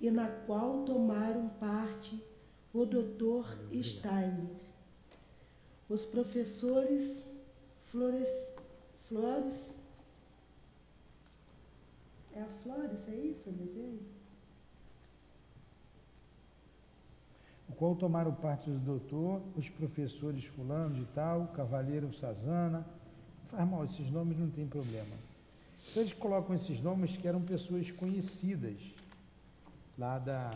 [0.00, 2.20] e na qual tomaram parte
[2.72, 3.56] o Dr.
[3.82, 4.56] Steiner,
[5.88, 7.28] os professores
[7.84, 8.54] Flores
[9.04, 9.78] Flores.
[12.34, 14.00] É a Flores, é isso, desenho?
[17.68, 22.86] O qual tomaram parte do doutor, os professores fulano de tal, cavaleiro Sazana.
[23.48, 25.14] Faz mal, esses nomes não tem problema.
[25.90, 28.76] Então eles colocam esses nomes que eram pessoas conhecidas
[29.98, 30.50] lá da,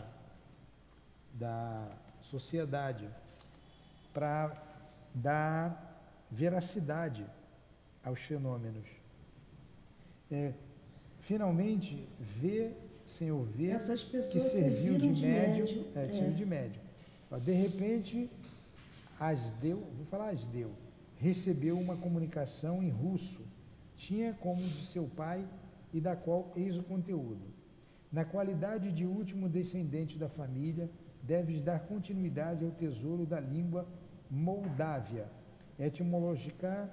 [1.33, 1.87] da
[2.21, 3.07] sociedade,
[4.13, 4.51] para
[5.13, 7.25] dar veracidade
[8.03, 8.87] aos fenômenos.
[10.31, 10.53] É,
[11.19, 12.71] finalmente, vê,
[13.17, 16.29] sem ouvir, Essas pessoas que serviu de, de médio, médio é, é.
[16.29, 16.81] de médio.
[17.41, 18.29] De repente,
[19.19, 20.71] Asdeu, vou falar Asdeu,
[21.19, 23.41] recebeu uma comunicação em russo,
[23.97, 25.45] tinha como de seu pai
[25.93, 27.45] e da qual eis o conteúdo.
[28.11, 30.89] Na qualidade de último descendente da família,
[31.21, 33.85] deves dar continuidade ao tesouro da língua
[34.29, 35.27] Moldávia,
[35.77, 36.89] etimológica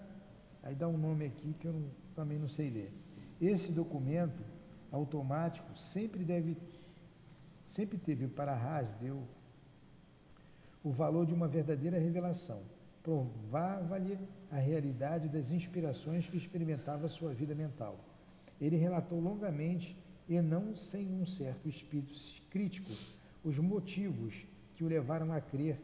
[0.64, 2.90] Aí dá um nome aqui que eu não, também não sei ler.
[3.38, 4.42] Esse documento
[4.90, 6.56] automático sempre deve,
[7.68, 9.22] sempre teve para Hasdeu
[10.82, 12.62] o valor de uma verdadeira revelação.
[13.04, 14.18] Provava-lhe
[14.50, 18.00] a realidade das inspirações que experimentava sua vida mental.
[18.60, 19.96] Ele relatou longamente
[20.28, 22.14] e não sem um certo espírito
[22.50, 22.90] crítico
[23.44, 24.34] os motivos
[24.74, 25.78] que o levaram a crer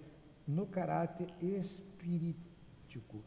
[0.46, 3.22] no caráter espirítico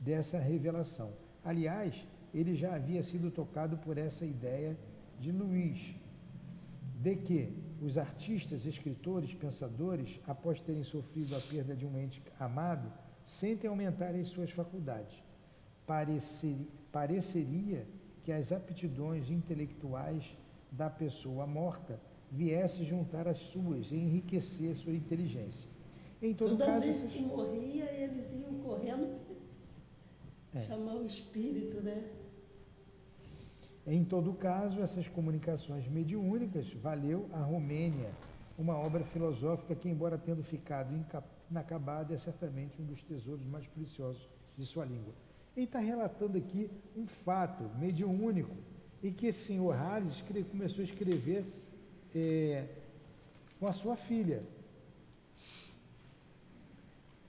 [0.00, 1.12] dessa revelação.
[1.44, 4.76] Aliás, ele já havia sido tocado por essa ideia
[5.20, 5.94] de Luiz,
[7.00, 12.92] de que os artistas, escritores, pensadores, após terem sofrido a perda de um ente amado,
[13.26, 15.22] sentem aumentar as suas faculdades.
[15.86, 16.56] Parecer,
[16.90, 17.86] pareceria
[18.22, 20.36] que as aptidões intelectuais
[20.72, 22.00] da pessoa morta
[22.30, 25.68] viessem juntar as suas e enriquecer sua inteligência.
[26.22, 29.16] Em todo Toda caso, vez que morria, eles iam correndo
[30.54, 30.60] É.
[30.60, 32.02] chamar o espírito, né?
[33.86, 38.10] Em todo caso, essas comunicações mediúnicas valeu à Romênia
[38.58, 43.66] uma obra filosófica que, embora tendo ficado inca- inacabada, é certamente um dos tesouros mais
[43.66, 45.12] preciosos de sua língua.
[45.56, 48.54] Ele está relatando aqui um fato mediúnico
[49.02, 51.44] e que esse senhor Harris começou a escrever
[52.14, 52.66] eh,
[53.58, 54.42] com a sua filha.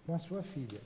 [0.05, 0.81] Com a sua filha.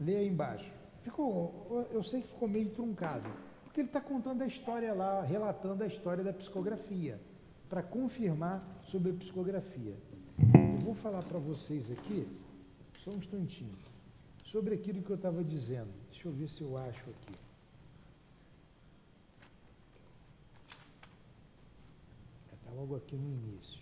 [0.00, 0.70] Lê aí embaixo.
[1.02, 3.28] Ficou, eu sei que ficou meio truncado,
[3.64, 7.20] porque ele está contando a história lá, relatando a história da psicografia,
[7.68, 9.94] para confirmar sobre a psicografia.
[10.84, 12.26] Vou falar para vocês aqui,
[12.98, 13.78] só um instantinho,
[14.44, 15.92] sobre aquilo que eu estava dizendo.
[16.10, 17.34] Deixa eu ver se eu acho aqui.
[22.52, 23.80] Está logo aqui no início.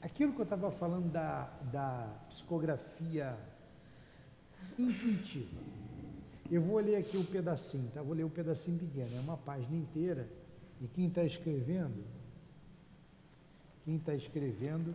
[0.00, 3.36] Aquilo que eu estava falando da, da psicografia
[4.78, 5.60] intuitiva.
[6.48, 8.02] Eu vou ler aqui o pedacinho, tá?
[8.02, 10.28] Vou ler o pedacinho pequeno, é uma página inteira.
[10.80, 12.19] E quem está escrevendo,
[13.84, 14.94] quem está escrevendo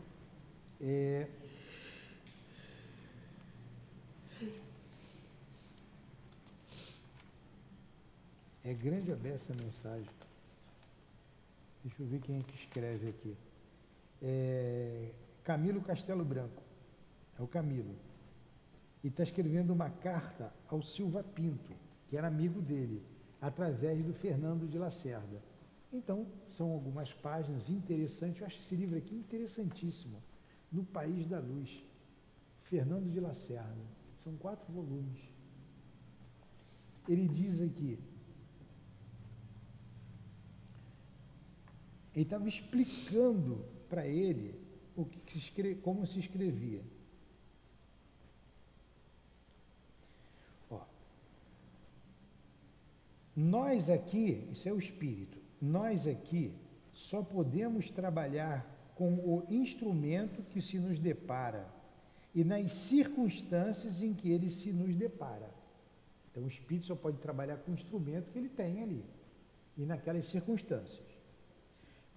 [0.82, 1.28] é
[8.66, 10.10] É grande a beça a mensagem.
[11.84, 13.38] Deixa eu ver quem é que escreve aqui.
[14.24, 15.12] É
[15.44, 16.64] Camilo Castelo Branco.
[17.38, 17.96] É o Camilo.
[19.04, 21.76] E está escrevendo uma carta ao Silva Pinto,
[22.10, 23.04] que era amigo dele,
[23.40, 25.40] através do Fernando de Lacerda.
[25.96, 28.42] Então, são algumas páginas interessantes.
[28.42, 30.22] Eu acho esse livro aqui interessantíssimo.
[30.72, 31.70] No País da Luz.
[32.64, 33.86] Fernando de Lacerda.
[34.18, 35.20] São quatro volumes.
[37.08, 38.00] Ele diz aqui,
[42.16, 44.60] ele estava explicando para ele
[44.96, 46.82] o que se escre- como se escrevia.
[50.72, 50.82] Ó,
[53.36, 56.54] nós aqui, isso é o espírito, nós aqui
[56.94, 61.68] só podemos trabalhar com o instrumento que se nos depara
[62.34, 65.50] e nas circunstâncias em que ele se nos depara.
[66.32, 69.04] Então o espírito só pode trabalhar com o instrumento que ele tem ali
[69.78, 71.16] e naquelas circunstâncias.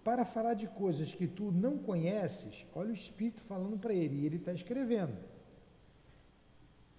[0.02, 4.26] Para falar de coisas que tu não conheces, olha o Espírito falando para ele, e
[4.26, 5.16] ele está escrevendo.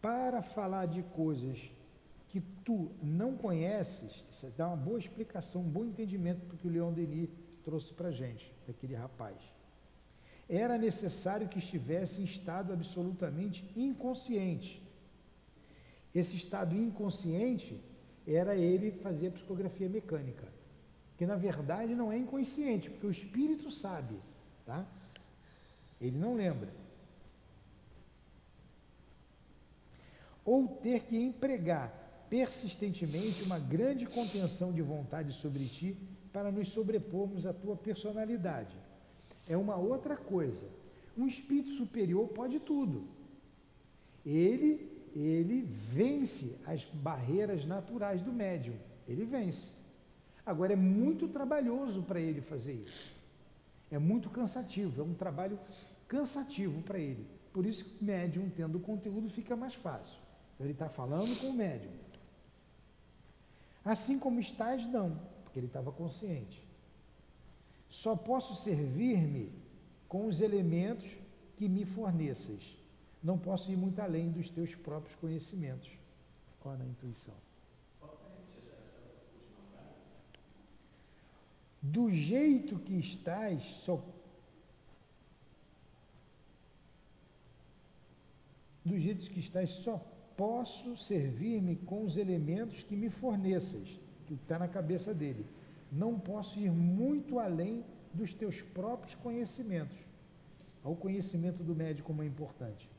[0.01, 1.71] Para falar de coisas
[2.29, 6.67] que tu não conheces, isso dá uma boa explicação, um bom entendimento para o que
[6.67, 7.29] o Leon Denis
[7.63, 9.35] trouxe para a gente, daquele rapaz.
[10.47, 14.81] Era necessário que estivesse em estado absolutamente inconsciente.
[16.13, 17.79] Esse estado inconsciente
[18.27, 20.59] era ele fazer a psicografia mecânica
[21.19, 24.15] que na verdade não é inconsciente, porque o espírito sabe,
[24.65, 24.85] tá?
[25.99, 26.69] Ele não lembra.
[30.45, 31.91] Ou ter que empregar
[32.29, 35.97] persistentemente uma grande contenção de vontade sobre ti
[36.31, 38.75] para nos sobrepormos à tua personalidade.
[39.47, 40.65] É uma outra coisa.
[41.17, 43.03] Um espírito superior pode tudo.
[44.25, 48.75] Ele, ele vence as barreiras naturais do médium.
[49.07, 49.71] Ele vence.
[50.45, 53.11] Agora é muito trabalhoso para ele fazer isso.
[53.91, 55.59] É muito cansativo, é um trabalho
[56.07, 57.25] cansativo para ele.
[57.51, 60.17] Por isso que o médium tendo conteúdo fica mais fácil.
[60.53, 61.91] Então, ele está falando com o médium.
[63.83, 66.61] Assim como estás, não, porque ele estava consciente.
[67.89, 69.51] Só posso servir-me
[70.07, 71.09] com os elementos
[71.57, 72.77] que me forneças.
[73.23, 75.89] Não posso ir muito além dos teus próprios conhecimentos.
[76.63, 77.33] Ó, na intuição.
[81.81, 84.03] Do jeito que estás, só.
[88.83, 90.03] Do jeito que estás, só
[90.39, 95.45] posso servir-me com os elementos que me forneças, que está na cabeça dele.
[95.91, 97.83] Não posso ir muito além
[98.13, 99.97] dos teus próprios conhecimentos.
[100.81, 102.89] Ao conhecimento do médico como é importante.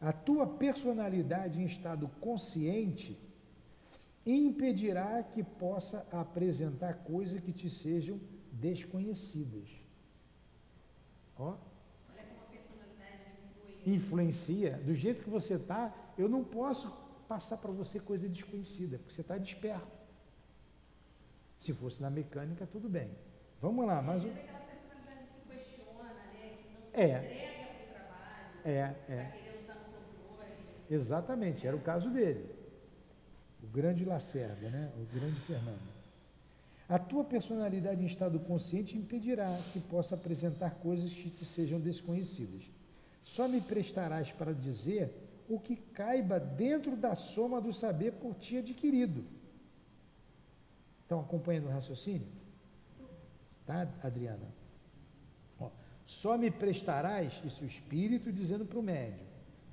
[0.00, 3.14] A tua personalidade em estado consciente
[4.24, 8.18] impedirá que possa apresentar coisas que te sejam
[8.50, 9.68] desconhecidas.
[11.38, 11.48] Ó.
[11.48, 13.90] Olha como a personalidade.
[13.90, 14.80] Influencia.
[14.82, 16.90] Do jeito que você está, eu não posso
[17.28, 19.96] passar para você coisa desconhecida, porque você está desperto.
[21.58, 23.10] Se fosse na mecânica, tudo bem.
[23.60, 24.28] Vamos lá, mais um.
[24.28, 26.56] Às vezes aquela personalidade que questiona, né?
[26.62, 27.16] Que não se É.
[27.16, 29.46] entrega para o trabalho, É, está é.
[30.88, 32.54] Exatamente, era o caso dele.
[33.62, 34.92] O grande Lacerda, né?
[34.96, 35.96] O grande Fernando.
[36.88, 42.62] A tua personalidade em estado consciente impedirá que possa apresentar coisas que te sejam desconhecidas.
[43.24, 45.10] Só me prestarás para dizer
[45.48, 49.24] o que caiba dentro da soma do saber por ti adquirido.
[51.02, 52.26] Estão acompanhando o raciocínio?
[53.64, 54.48] Tá, Adriana?
[55.58, 55.70] Ó,
[56.04, 59.26] só me prestarás, isso o espírito dizendo para o médium,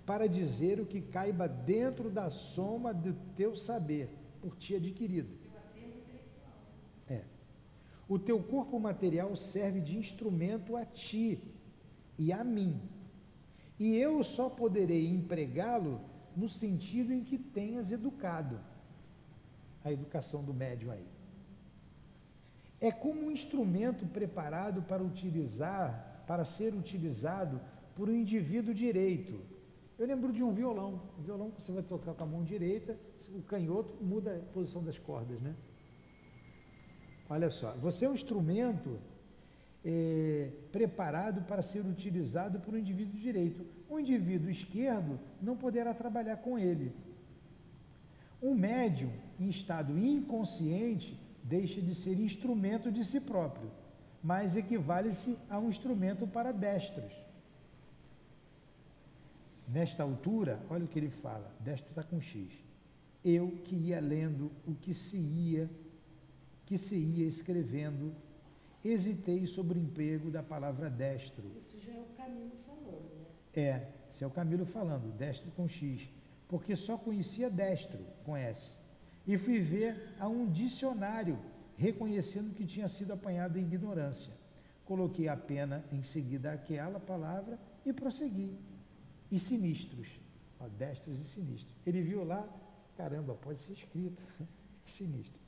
[0.05, 4.09] para dizer o que caiba dentro da soma do teu saber,
[4.41, 5.35] por ti adquirido.
[7.09, 7.21] É.
[8.07, 11.39] O teu corpo material serve de instrumento a ti
[12.17, 12.79] e a mim.
[13.83, 15.99] E eu só poderei empregá-lo
[16.37, 18.57] no sentido em que tenhas educado.
[19.83, 21.05] A educação do médium aí.
[22.79, 27.59] É como um instrumento preparado para utilizar, para ser utilizado
[27.93, 29.41] por um indivíduo direito.
[29.99, 31.01] Eu lembro de um violão.
[31.19, 32.97] O violão que você vai tocar com a mão direita,
[33.35, 35.53] o canhoto muda a posição das cordas, né?
[37.29, 38.97] Olha só, você é um instrumento
[39.85, 43.65] é, preparado para ser utilizado por um indivíduo direito.
[43.89, 46.93] O indivíduo esquerdo não poderá trabalhar com ele.
[48.41, 53.69] Um médium em estado inconsciente deixa de ser instrumento de si próprio,
[54.23, 57.11] mas equivale-se a um instrumento para destros.
[59.67, 62.51] Nesta altura, olha o que ele fala, destro está com X.
[63.23, 65.69] Eu que ia lendo o que se ia,
[66.65, 68.13] que se ia escrevendo
[68.83, 71.51] hesitei sobre o emprego da palavra destro.
[71.57, 73.25] Isso já é o Camilo falando, né?
[73.55, 76.09] É, isso é o Camilo falando, destro com X,
[76.47, 78.75] porque só conhecia destro com S.
[79.25, 81.39] E fui ver a um dicionário,
[81.77, 84.33] reconhecendo que tinha sido apanhado em ignorância.
[84.85, 88.57] Coloquei a pena em seguida aquela palavra e prossegui.
[89.31, 90.07] E sinistros,
[90.59, 91.75] ó, destros e sinistros.
[91.85, 92.47] Ele viu lá,
[92.97, 94.21] caramba, pode ser escrito,
[94.85, 95.39] sinistro.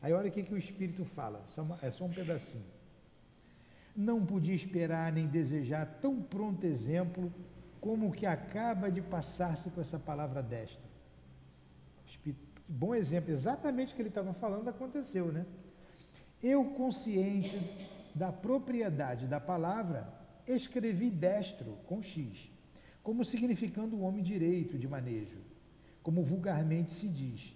[0.00, 2.81] Aí olha o que, que o Espírito fala, só uma, é só um pedacinho.
[3.94, 7.32] Não podia esperar nem desejar tão pronto exemplo
[7.80, 10.92] como o que acaba de passar-se com essa palavra desta.
[12.68, 15.44] Bom exemplo, exatamente o que ele estava falando aconteceu, né?
[16.42, 17.60] Eu, consciente
[18.14, 20.08] da propriedade da palavra,
[20.46, 22.50] escrevi destro com X,
[23.02, 25.38] como significando o homem direito de manejo,
[26.02, 27.54] como vulgarmente se diz.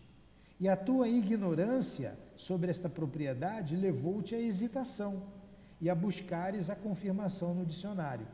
[0.60, 5.22] E a tua ignorância sobre esta propriedade levou-te à hesitação
[5.80, 8.26] e a buscares a confirmação no dicionário.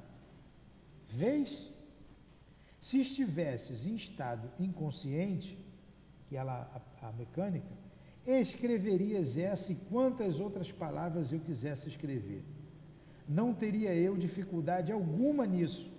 [1.09, 1.71] Vês?
[2.81, 5.59] Se estivesses em estado inconsciente,
[6.29, 6.71] que ela
[7.03, 7.75] a, a mecânica,
[8.27, 12.45] escreverias essa e quantas outras palavras eu quisesse escrever.
[13.29, 15.91] Não teria eu dificuldade alguma nisso.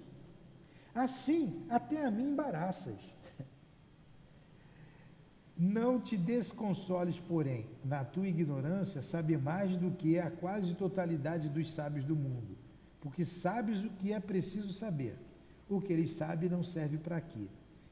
[0.93, 3.12] Assim, até a mim embaraças.
[5.55, 11.71] Não te desconsoles, porém, na tua ignorância, sabe mais do que a quase totalidade dos
[11.71, 12.57] sábios do mundo,
[12.99, 15.15] porque sabes o que é preciso saber.
[15.69, 17.47] O que eles sabem não serve para aqui,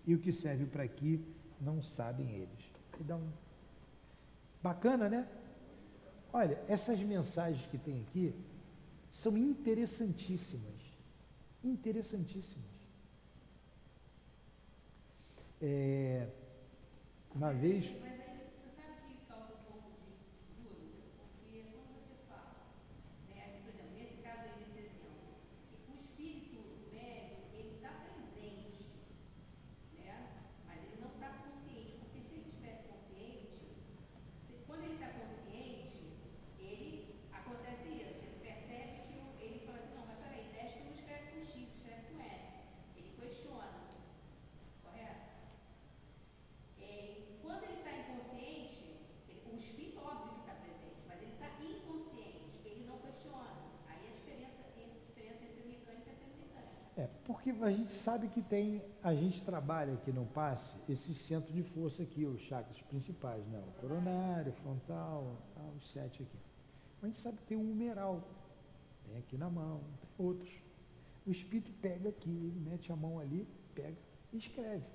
[0.06, 1.24] e o que serve para aqui
[1.60, 2.72] não sabem eles.
[3.00, 3.28] E um...
[4.62, 5.28] Bacana, né?
[6.34, 8.34] Olha, essas mensagens que tem aqui
[9.12, 10.82] são interessantíssimas.
[11.64, 12.72] Interessantíssimas.
[15.62, 16.28] É,
[17.36, 17.86] uma vez.
[18.02, 22.68] Mas aí você sabe que causa um pouco de dúvida, porque quando você fala,
[23.30, 25.10] né, por exemplo, nesse caso aí, nesse exemplo,
[25.90, 28.86] o espírito do médium, ele está presente,
[29.98, 30.28] né,
[30.68, 33.58] mas ele não está consciente, porque se ele estivesse consciente,
[34.48, 36.04] se, quando ele está consciente,
[36.60, 40.92] ele acontece isso, ele percebe que o- ele fala assim, não, mas peraí, destro não
[40.94, 42.52] escreve com X, escreve com S.
[42.98, 43.80] Ele questiona,
[44.84, 45.32] correto?
[46.80, 48.84] É, quando ele está inconsciente,
[49.30, 53.52] ele- o espírito óbvio que está presente, mas ele está inconsciente, ele não questiona.
[53.88, 56.82] Aí a diferença, a diferença entre mecânica e sendo mecânica.
[56.98, 61.54] É, porque a gente sabe que tem, a gente trabalha aqui no passe, esse centro
[61.54, 63.62] de força aqui, os chakras principais, né?
[63.68, 66.38] O coronário, frontal, tá, os sete aqui.
[67.02, 68.22] A gente sabe que tem um humeral,
[69.06, 70.52] tem aqui na mão, tem outros.
[71.26, 73.98] O espírito pega aqui, ele mete a mão ali, pega
[74.32, 74.86] e escreve.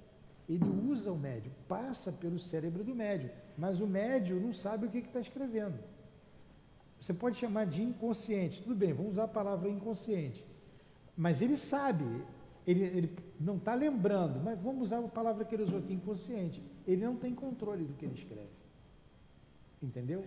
[0.49, 4.91] Ele usa o médium, passa pelo cérebro do médium, mas o médium não sabe o
[4.91, 5.79] que está escrevendo.
[7.01, 10.45] Você pode chamar de inconsciente, tudo bem, vamos usar a palavra inconsciente.
[11.17, 12.05] Mas ele sabe,
[12.67, 16.61] ele, ele não está lembrando, mas vamos usar a palavra que ele usou aqui, inconsciente.
[16.85, 18.49] Ele não tem controle do que ele escreve.
[19.81, 20.25] Entendeu?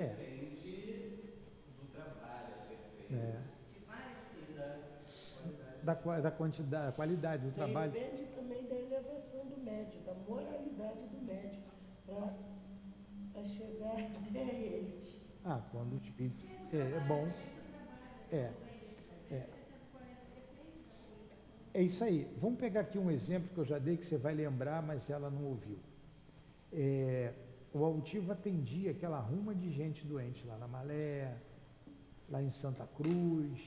[0.00, 0.04] É.
[3.10, 3.40] É.
[5.82, 7.92] da, da quantidade, da qualidade do trabalho.
[7.92, 8.17] Depende
[21.78, 22.28] É isso aí.
[22.40, 25.30] Vamos pegar aqui um exemplo que eu já dei que você vai lembrar, mas ela
[25.30, 25.78] não ouviu.
[26.72, 27.32] É,
[27.72, 31.36] o altivo atendia aquela ruma de gente doente lá na Malé,
[32.28, 33.60] lá em Santa Cruz.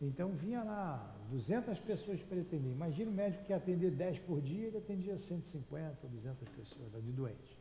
[0.00, 2.72] Então vinha lá 200 pessoas para ele atender.
[2.72, 7.12] Imagina o médico que ia atender 10 por dia, ele atendia 150, 200 pessoas de
[7.12, 7.56] doentes.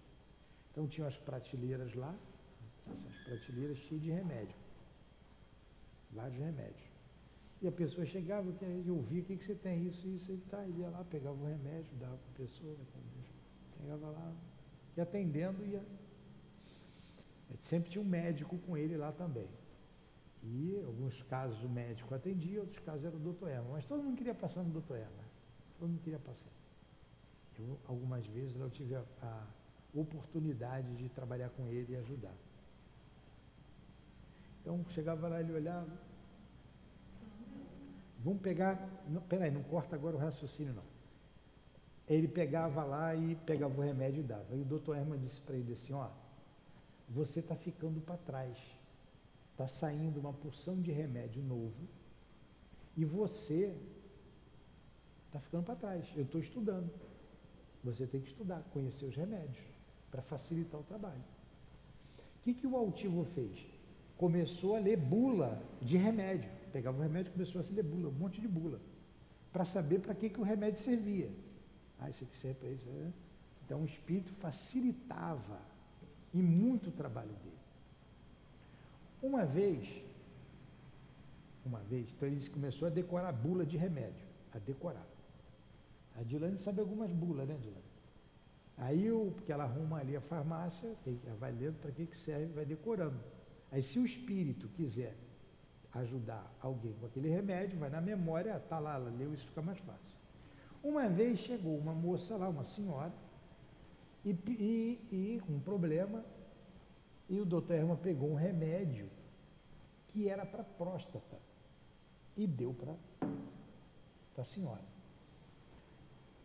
[0.71, 2.15] Então tinha as prateleiras lá,
[2.91, 4.55] essas prateleiras cheias de remédio.
[6.11, 6.90] Vários remédios.
[7.61, 8.51] E a pessoa chegava
[8.85, 9.85] e ouvia, o que, que você tem?
[9.85, 12.75] Isso, isso, ele tá, ia lá, pegava o remédio, dava para a pessoa,
[13.79, 14.33] pegava lá,
[14.97, 15.83] e atendendo, ia.
[17.63, 19.47] Sempre tinha um médico com ele lá também.
[20.43, 23.69] E alguns casos o médico atendia, outros casos era o doutor Erma.
[23.73, 25.23] Mas todo mundo queria passar no doutor Erma.
[25.77, 26.49] Todo mundo queria passar.
[27.59, 29.47] Eu, algumas vezes eu tive a, a
[29.93, 32.33] oportunidade de trabalhar com ele e ajudar.
[34.61, 36.10] Então chegava lá, ele olhava.
[38.23, 39.03] Vamos pegar.
[39.07, 40.83] Não, peraí, não corta agora o raciocínio não.
[42.07, 44.55] Ele pegava lá e pegava o remédio e dava.
[44.55, 46.09] E o doutor Herman disse para ele assim, ó,
[47.09, 48.57] você está ficando para trás.
[49.51, 51.87] Está saindo uma porção de remédio novo
[52.97, 53.75] e você
[55.27, 56.11] está ficando para trás.
[56.15, 56.91] Eu estou estudando.
[57.83, 59.63] Você tem que estudar, conhecer os remédios,
[60.11, 61.23] para facilitar o trabalho.
[62.37, 63.65] O que, que o altivo fez?
[64.21, 66.47] Começou a ler bula de remédio.
[66.71, 68.79] Pegava o remédio e começou a ler bula, um monte de bula,
[69.51, 71.29] para saber para que, que o remédio servia.
[71.99, 72.87] Ah, isso aqui serve para isso.
[72.87, 73.11] né?
[73.65, 75.59] Então o espírito facilitava
[76.35, 77.61] e muito o trabalho dele.
[79.23, 79.89] Uma vez,
[81.65, 85.07] uma vez, então ele começou a decorar bula de remédio, a decorar.
[86.15, 87.91] A Dilane sabe algumas bulas, né, Dilane?
[88.77, 90.95] Aí, o, porque ela arruma ali a farmácia,
[91.25, 93.19] ela vai lendo para que, que serve, vai decorando.
[93.71, 95.15] Aí, se o espírito quiser
[95.93, 99.79] ajudar alguém com aquele remédio, vai na memória, tá lá, ela leu, isso fica mais
[99.79, 100.15] fácil.
[100.83, 103.13] Uma vez chegou uma moça lá, uma senhora,
[104.25, 106.23] e, e, e com um problema,
[107.29, 109.09] e o doutor Herman pegou um remédio
[110.07, 111.39] que era para próstata
[112.35, 112.95] e deu para
[114.37, 114.83] a senhora.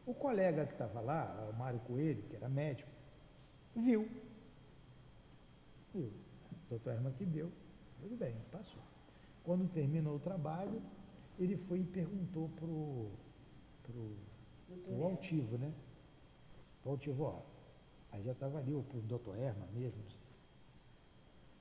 [0.04, 2.88] O colega que estava lá, o Mário Coelho, que era médico,
[3.74, 4.08] viu.
[5.92, 6.25] Viu.
[6.68, 7.50] Doutor Herman que deu.
[8.00, 8.82] Tudo bem, passou.
[9.44, 10.82] Quando terminou o trabalho,
[11.38, 13.10] ele foi e perguntou para o
[13.82, 15.72] pro, altivo, né?
[16.82, 17.42] Pro altivo, ó.
[18.12, 20.02] Aí já estava ali, para o doutor Herman mesmo.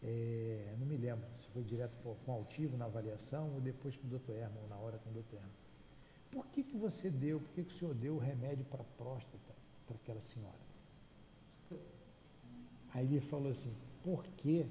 [0.03, 3.95] É, não me lembro se foi direto pro, com o altivo na avaliação ou depois
[3.95, 5.51] para o doutor Herman, ou na hora com o doutor Herman.
[6.31, 8.85] Por que, que você deu, por que, que o senhor deu o remédio para a
[8.97, 9.55] próstata
[9.87, 10.65] para aquela senhora?
[12.93, 14.65] Aí ele falou assim, porque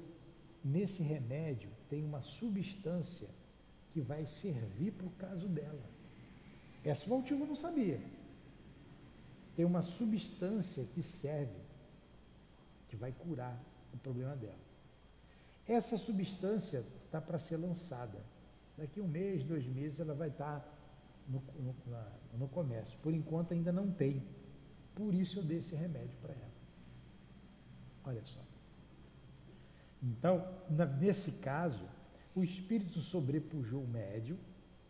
[0.65, 3.29] nesse remédio tem uma substância
[3.93, 5.83] que vai servir para o caso dela.
[6.83, 8.01] Essa o não sabia.
[9.55, 11.61] Tem uma substância que serve,
[12.89, 13.57] que vai curar
[13.93, 14.65] o problema dela.
[15.67, 18.19] Essa substância está para ser lançada.
[18.77, 20.67] Daqui um mês, dois meses, ela vai estar
[21.29, 22.99] no, no, na, no comércio.
[22.99, 24.23] Por enquanto ainda não tem.
[24.95, 26.53] Por isso eu dei esse remédio para ela.
[28.05, 28.41] Olha só.
[30.05, 30.47] Então,
[31.01, 31.89] nesse caso,
[32.35, 34.37] o espírito sobrepujou o médium,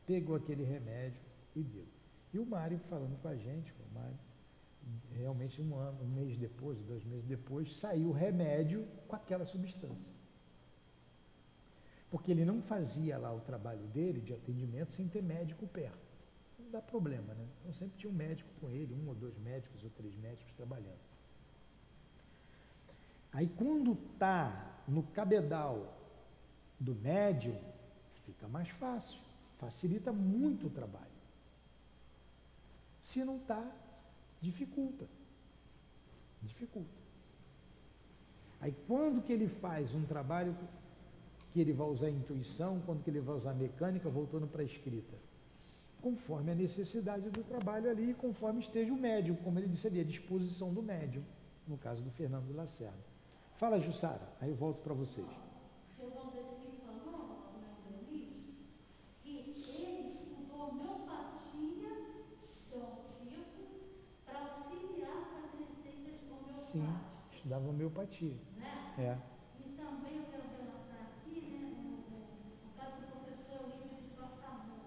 [0.05, 1.21] pegou aquele remédio
[1.55, 1.87] e deu.
[2.33, 4.19] E o Mário falando com a gente, o Mário,
[5.13, 10.13] realmente um ano, um mês depois, dois meses depois, saiu o remédio com aquela substância.
[12.11, 15.99] Porque ele não fazia lá o trabalho dele de atendimento sem ter médico perto.
[16.59, 17.47] Não dá problema, né?
[17.61, 21.14] Então sempre tinha um médico com ele, um ou dois médicos ou três médicos trabalhando.
[23.35, 25.93] Aí quando está no cabedal
[26.79, 27.59] do médium,
[28.25, 29.19] fica mais fácil,
[29.59, 31.05] facilita muito o trabalho.
[33.03, 33.63] Se não está,
[34.41, 35.07] dificulta.
[36.43, 37.05] Dificulta.
[38.61, 40.57] Aí quando que ele faz um trabalho
[41.53, 44.63] que ele vai usar a intuição, quando que ele vai usar a mecânica, voltando para
[44.63, 45.17] a escrita?
[46.01, 50.05] Conforme a necessidade do trabalho ali, conforme esteja o médium, como ele disse ali, a
[50.05, 51.25] disposição do médium,
[51.67, 53.14] no caso do Fernando Lacerda.
[53.65, 55.27] Fala, Jussara, aí eu volto para vocês.
[55.27, 57.55] O senhor Valdeci falou,
[57.89, 58.59] Denise,
[59.23, 61.89] que ele estudou homeopatia,
[62.69, 63.65] seu altivo,
[64.27, 66.21] para auxiliar fazer receitas
[66.71, 66.87] Sim,
[67.33, 68.37] estudava homeopatia.
[68.59, 68.95] Né?
[68.99, 69.19] É.
[69.59, 72.21] E também eu quero relatar aqui, né, no, no,
[72.67, 74.85] no caso do professor Olívio de Passamonte.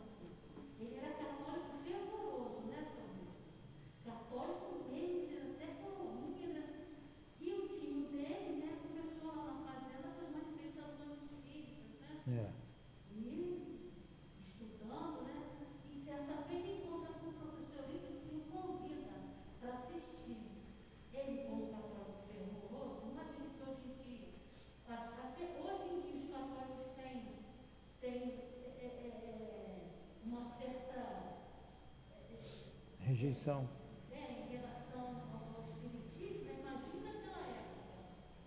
[33.48, 33.64] São.
[34.12, 37.96] né, em relação ao, ao espiritismo, né, imagina naquela época,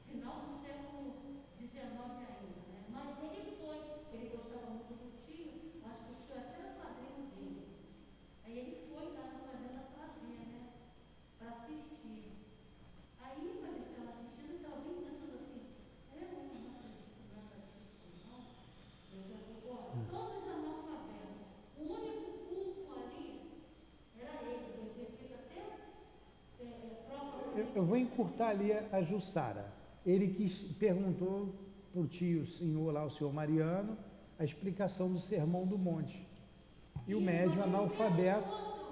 [0.07, 1.17] final do século
[1.57, 2.85] XIX ainda, né?
[2.93, 3.81] Mas ele foi,
[4.13, 7.65] ele gostava muito do tio, acho que o tio até era padrinho dele.
[8.45, 10.69] Aí ele foi lá na fazenda para ver, né?
[11.39, 12.37] Para assistir.
[13.25, 15.65] Aí, quando ele estava assistindo, ele estava bem pensando assim,
[16.13, 18.53] é, não, não acredito nada disso, não.
[19.17, 21.41] Eu digo, ó, todos analfabetos.
[21.79, 23.41] O único culto ali
[24.21, 25.61] era ele, ele fez até
[26.61, 29.73] é, é, prova Eu, vou encurtar ali a, Jussara.
[30.05, 31.55] Ele quis, perguntou
[31.93, 33.97] para o tio senhor lá, o senhor Mariano,
[34.39, 36.27] a explicação do sermão do monte.
[37.07, 38.49] E o médium ele analfabeto.
[38.49, 38.89] pensou,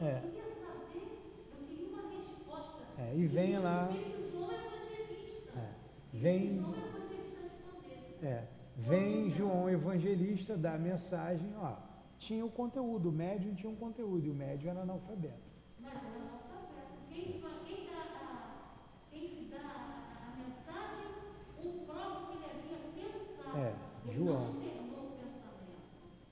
[0.00, 0.20] É.
[0.20, 1.22] queria saber,
[1.52, 2.82] eu queria uma resposta.
[2.98, 3.88] É, e vem lá.
[3.90, 5.58] Evangelista.
[5.58, 5.72] É,
[6.12, 8.24] vem, respondesse.
[8.24, 11.76] é, vem João Evangelista dar a mensagem, ó,
[12.18, 15.50] tinha o conteúdo, o médium tinha um conteúdo, e o médium era analfabeto.
[15.80, 16.92] Mas era analfabeto.
[17.08, 18.64] Quem, fa- quem dá, a,
[19.10, 21.10] quem dá a, a mensagem,
[21.58, 23.56] o próprio que ele havia pensado.
[23.56, 23.74] É,
[24.06, 24.40] ele João.
[24.40, 25.82] não externou o pensamento.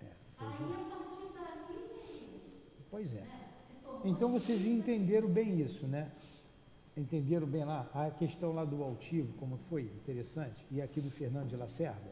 [0.01, 0.71] É, foi Aí, João.
[0.71, 1.81] a partir dali,
[2.91, 3.21] Pois é.
[3.21, 6.11] né, se tornou Então vocês entenderam bem isso, né?
[6.97, 11.49] Entenderam bem lá a questão lá do altivo, como foi interessante, e aqui do Fernando
[11.49, 12.11] de Lacerda?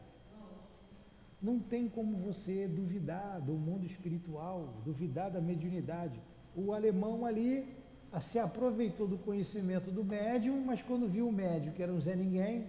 [1.41, 6.19] Não tem como você duvidar do mundo espiritual, duvidar da mediunidade.
[6.55, 7.65] O alemão ali
[8.11, 12.01] ah, se aproveitou do conhecimento do médium, mas quando viu o médium, que era um
[12.01, 12.67] Zé Ninguém,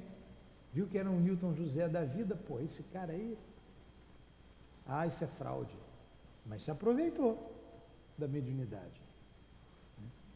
[0.72, 3.36] viu que era um Newton José da vida, pô, esse cara aí,
[4.86, 5.74] ah, isso é fraude.
[6.46, 7.50] Mas se aproveitou
[8.16, 8.99] da mediunidade.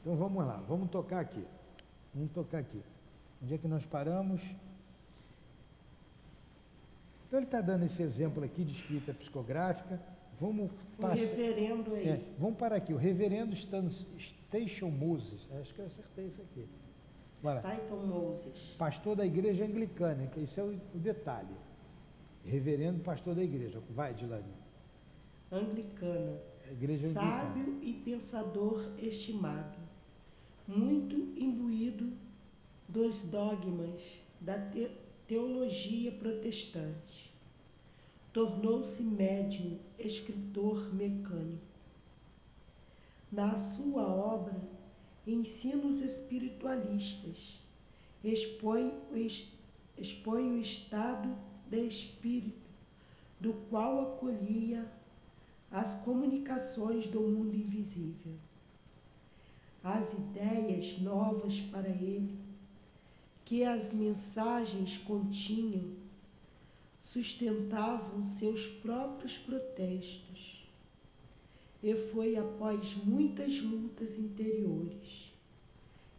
[0.04, 1.42] Então vamos lá, vamos tocar aqui.
[2.14, 2.82] Vamos tocar aqui.
[3.42, 4.42] Onde é que nós paramos?
[7.26, 9.98] Então ele está dando esse exemplo aqui de escrita psicográfica.
[10.38, 11.14] Vamos O passar.
[11.14, 12.06] reverendo aí.
[12.06, 12.92] É, vamos parar aqui.
[12.92, 16.68] O reverendo Station Moses, acho que eu acertei isso aqui.
[17.42, 17.62] Bora.
[18.06, 18.74] Moses.
[18.76, 21.56] Pastor da igreja anglicana, que esse é o, o detalhe.
[22.44, 23.80] Reverendo pastor da igreja.
[23.88, 24.52] Vai, Dilane.
[25.50, 26.38] Anglicana.
[26.70, 27.42] Igreja anglicana.
[27.42, 29.83] Sábio e pensador estimado.
[30.66, 32.12] Muito imbuído
[32.88, 34.00] dos dogmas
[34.40, 34.90] da te-
[35.26, 37.32] teologia protestante.
[38.32, 41.62] Tornou-se médium, escritor mecânico.
[43.30, 44.56] Na sua obra,
[45.26, 47.60] Ensinos Espiritualistas
[48.22, 49.16] expõe o,
[49.98, 51.36] expõe o estado
[51.68, 52.70] de espírito
[53.38, 54.90] do qual acolhia
[55.70, 58.38] as comunicações do mundo invisível.
[59.84, 62.38] As ideias novas para ele,
[63.44, 65.94] que as mensagens continham,
[67.02, 70.66] sustentavam seus próprios protestos.
[71.82, 75.32] E foi após muitas lutas interiores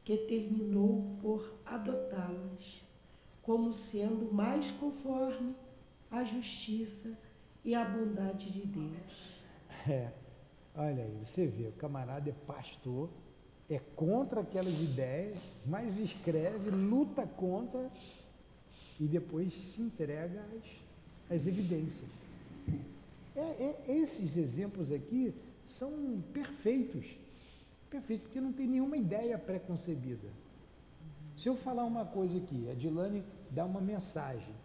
[0.03, 2.85] que terminou por adotá-las
[3.45, 5.55] como sendo mais conforme
[6.09, 7.15] a justiça
[7.63, 9.39] e a bondade de Deus.
[9.87, 10.11] É,
[10.75, 13.07] olha aí, você vê, o camarada é pastor,
[13.69, 17.89] é contra aquelas ideias, mas escreve, luta contra
[18.99, 22.09] e depois se entrega às, às evidências.
[23.35, 25.33] É, é, esses exemplos aqui
[25.67, 27.05] são perfeitos,
[27.89, 30.27] perfeitos, porque não tem nenhuma ideia pré-concebida.
[31.35, 34.55] Se eu falar uma coisa aqui, a Dilane dá uma mensagem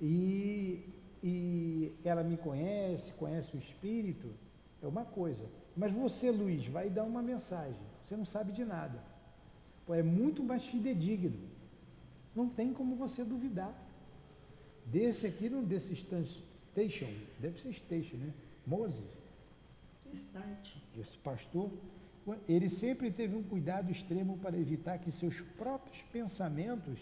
[0.00, 0.82] e,
[1.22, 4.28] e ela me conhece, conhece o espírito,
[4.82, 5.44] é uma coisa.
[5.76, 8.98] Mas você, Luiz, vai dar uma mensagem, você não sabe de nada.
[9.86, 11.38] Pô, é muito mais fidedigno.
[12.34, 13.72] Não tem como você duvidar.
[14.84, 17.06] Desse aqui, não desse station,
[17.38, 18.32] deve ser station, né?
[18.66, 19.06] Moses,
[20.12, 20.74] Start.
[20.98, 21.70] esse pastor,
[22.48, 26.98] ele sempre teve um cuidado extremo para evitar que seus próprios pensamentos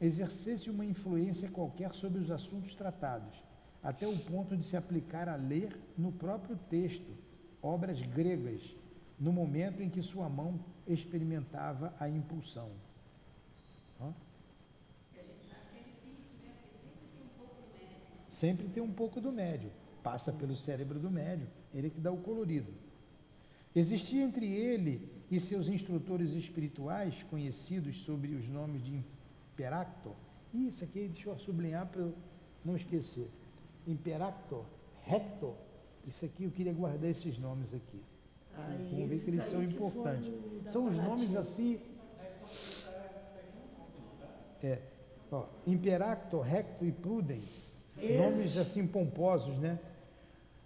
[0.00, 3.34] exercessem uma influência qualquer sobre os assuntos tratados,
[3.82, 7.10] até o ponto de se aplicar a ler no próprio texto
[7.60, 8.62] obras gregas,
[9.18, 12.70] no momento em que sua mão experimentava a impulsão.
[14.00, 15.22] É
[18.28, 19.70] sempre tem um pouco do médio,
[20.02, 22.72] passa pelo cérebro do médio, ele que dá o colorido.
[23.74, 29.02] Existia entre ele e seus instrutores espirituais, conhecidos sob os nomes de
[29.52, 30.14] Imperactor,
[30.64, 32.14] isso aqui deixa eu sublinhar para eu
[32.64, 33.30] não esquecer.
[33.86, 34.64] Imperactor,
[35.02, 35.54] Rector,
[36.06, 38.00] isso aqui eu queria guardar esses nomes aqui.
[38.58, 40.32] Aí, Vamos ver que eles são importantes.
[40.70, 41.80] São os nomes assim.
[44.62, 44.78] É,
[45.30, 47.72] ó, Imperactor, Recto e Prudence.
[47.98, 48.18] Esses.
[48.18, 49.78] Nomes assim pomposos, né?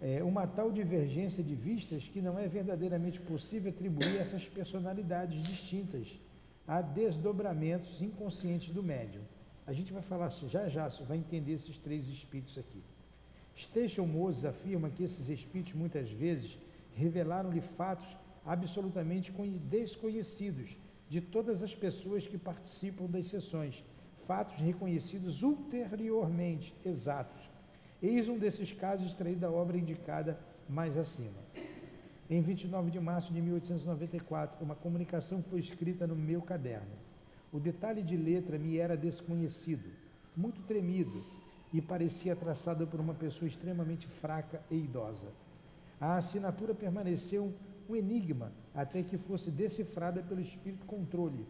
[0.01, 6.07] é, uma tal divergência de vistas que não é verdadeiramente possível atribuir essas personalidades distintas
[6.67, 9.21] a desdobramentos inconscientes do médium.
[9.67, 12.81] A gente vai falar já já, você vai entender esses três espíritos aqui.
[13.55, 16.57] Station Moses afirma que esses espíritos muitas vezes
[16.95, 19.31] revelaram-lhe fatos absolutamente
[19.69, 20.75] desconhecidos
[21.09, 23.83] de todas as pessoas que participam das sessões,
[24.25, 27.49] fatos reconhecidos ulteriormente exatos.
[28.01, 31.39] Eis um desses casos extraído da obra indicada mais acima.
[32.29, 36.95] Em 29 de março de 1894, uma comunicação foi escrita no meu caderno.
[37.51, 39.89] O detalhe de letra me era desconhecido,
[40.35, 41.21] muito tremido,
[41.73, 45.27] e parecia traçado por uma pessoa extremamente fraca e idosa.
[46.01, 47.53] A assinatura permaneceu
[47.87, 51.45] um enigma até que fosse decifrada pelo espírito controle.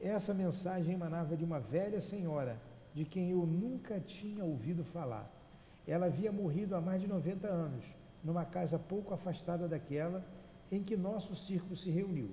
[0.00, 2.58] Essa mensagem emanava de uma velha senhora,
[2.94, 5.30] de quem eu nunca tinha ouvido falar.
[5.86, 7.84] Ela havia morrido há mais de 90 anos,
[8.24, 10.24] numa casa pouco afastada daquela
[10.72, 12.30] em que nosso círculo se reuniu.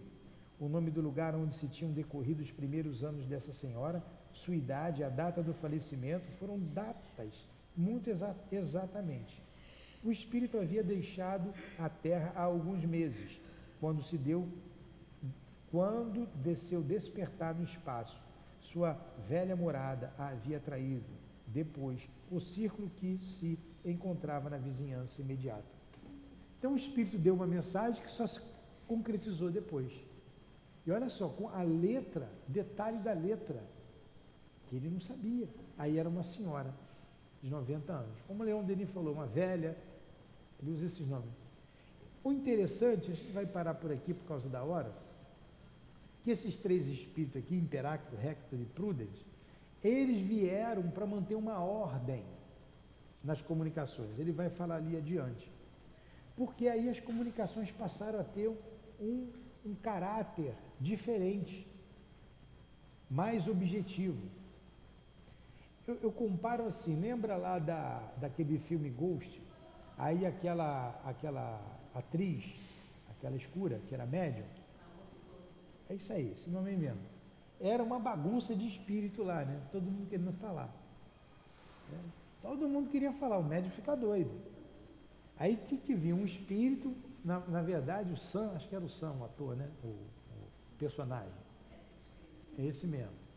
[0.58, 4.02] O nome do lugar onde se tinham decorrido os primeiros anos dessa senhora,
[4.32, 7.46] sua idade, a data do falecimento foram datas
[7.76, 9.47] muito exa exatamente.
[10.04, 13.40] O espírito havia deixado a terra há alguns meses,
[13.80, 14.48] quando se deu,
[15.72, 18.18] quando desceu despertar no espaço.
[18.62, 21.06] Sua velha morada a havia traído.
[21.48, 25.78] Depois, o círculo que se encontrava na vizinhança imediata.
[26.60, 28.42] Então o Espírito deu uma mensagem que só se
[28.88, 29.92] concretizou depois.
[30.86, 33.62] E olha só, com a letra, detalhe da letra,
[34.68, 35.48] que ele não sabia.
[35.78, 36.74] Aí era uma senhora
[37.42, 38.18] de 90 anos.
[38.28, 39.78] Como o Leão Denis falou, uma velha,
[40.62, 41.30] ele usa esses nomes.
[42.24, 44.92] O interessante, a gente vai parar por aqui por causa da hora,
[46.24, 49.26] que esses três espíritos aqui, Imperacto, Rector e Prudence,
[49.84, 52.24] eles vieram para manter uma ordem
[53.24, 54.18] nas comunicações.
[54.20, 55.50] Ele vai falar ali adiante.
[56.36, 58.50] Porque aí as comunicações passaram a ter
[59.00, 59.28] um,
[59.66, 61.68] um caráter diferente,
[63.10, 64.22] mais objetivo.
[65.88, 69.42] Eu, eu, comparo assim, lembra lá da, daquele filme Ghost?
[69.98, 71.60] Aí aquela, aquela
[71.94, 72.46] atriz,
[73.10, 74.46] aquela escura, que era médium.
[75.90, 77.02] É isso aí, esse nome mesmo.
[77.60, 79.60] Era uma bagunça de espírito lá, né?
[79.72, 80.70] Todo mundo querendo falar.
[81.92, 81.98] É,
[82.42, 84.32] todo mundo queria falar, o médium fica doido.
[85.40, 86.94] Aí tinha que vir um espírito,
[87.24, 89.68] na, na verdade o Sam, acho que era o Sam, o ator, né?
[89.84, 90.08] O, o
[90.78, 91.32] personagem.
[92.60, 93.28] É esse mesmo.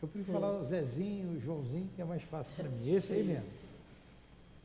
[0.00, 2.74] Eu prefiro falar o Zezinho, o Joãozinho, que é mais fácil para mim.
[2.74, 3.61] Esse aí mesmo.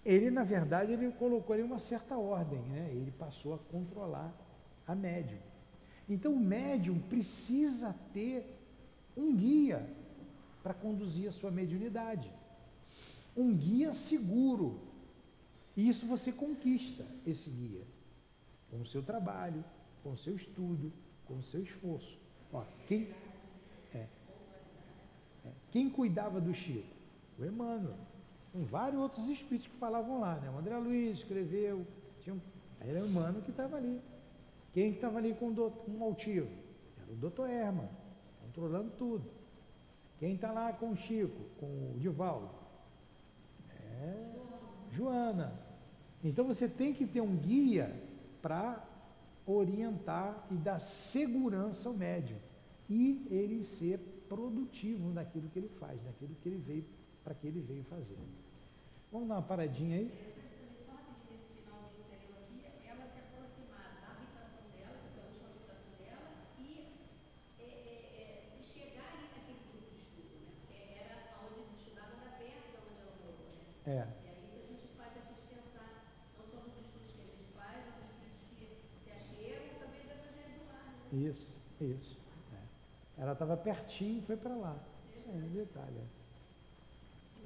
[0.08, 2.90] Ele, na verdade, ele colocou ali uma certa ordem, né?
[2.94, 4.34] Ele passou a controlar
[4.88, 5.38] a médium.
[6.08, 8.58] Então o médium precisa ter
[9.18, 9.86] um guia
[10.64, 12.32] para conduzir a sua mediunidade.
[13.36, 14.80] Um guia seguro.
[15.76, 17.84] E isso você conquista, esse guia,
[18.72, 19.62] com o seu trabalho,
[20.04, 20.90] com o seu estudo,
[21.26, 22.18] com o seu esforço.
[22.54, 23.10] Ó, quem,
[23.94, 24.08] é,
[25.44, 26.96] é, quem cuidava do Chico?
[27.38, 27.98] O Emmanuel
[28.52, 30.50] com vários outros espíritos que falavam lá, né?
[30.50, 31.86] O André Luiz escreveu,
[32.22, 32.40] tinha um,
[32.80, 34.02] era o humano que estava ali.
[34.74, 36.50] Quem estava ali com, o com o altivo?
[37.02, 37.90] Era o doutor Herman,
[38.44, 39.24] controlando tudo.
[40.20, 42.50] Quem está lá com o Chico, com o Divaldo?
[43.70, 44.36] É
[44.92, 45.54] Joana.
[46.24, 47.94] Então você tem que ter um guia
[48.42, 48.84] para
[49.46, 52.38] orientar e dar segurança ao médium.
[52.90, 56.86] E ele ser produtivo naquilo que ele faz, naquilo que ele veio
[57.28, 58.16] para que ele veio fazer.
[59.12, 60.10] Vamos dar uma paradinha aí?
[73.86, 73.90] É.
[73.90, 76.04] E aí a gente faz a gente pensar,
[76.38, 80.06] não só nos estudos que a gente faz, mas nos estudos que se achegam, também
[80.08, 80.94] da evangelho do lar.
[81.12, 81.30] Né?
[81.30, 81.48] Isso,
[81.82, 82.18] isso.
[82.54, 83.22] É.
[83.22, 84.78] Ela estava pertinho e foi para lá.
[85.14, 86.18] Isso é um detalhe.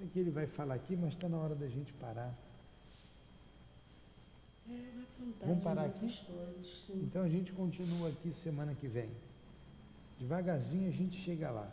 [0.01, 2.33] É que ele vai falar aqui, mas está na hora da gente parar.
[4.67, 4.91] É,
[5.45, 6.07] Vamos parar aqui?
[6.89, 9.09] então a gente continua aqui semana que vem.
[10.19, 11.69] Devagarzinho a gente chega lá.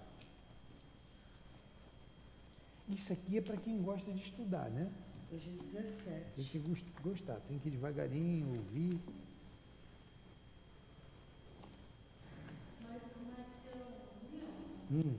[2.88, 4.90] Isso aqui é para quem gosta de estudar, né?
[5.32, 6.24] Hoje é 17.
[6.36, 6.58] Tem que
[7.02, 8.98] gostar, tem que ir devagarinho, ouvir.
[12.82, 13.86] Mas, Marcelo,
[14.90, 15.16] hum.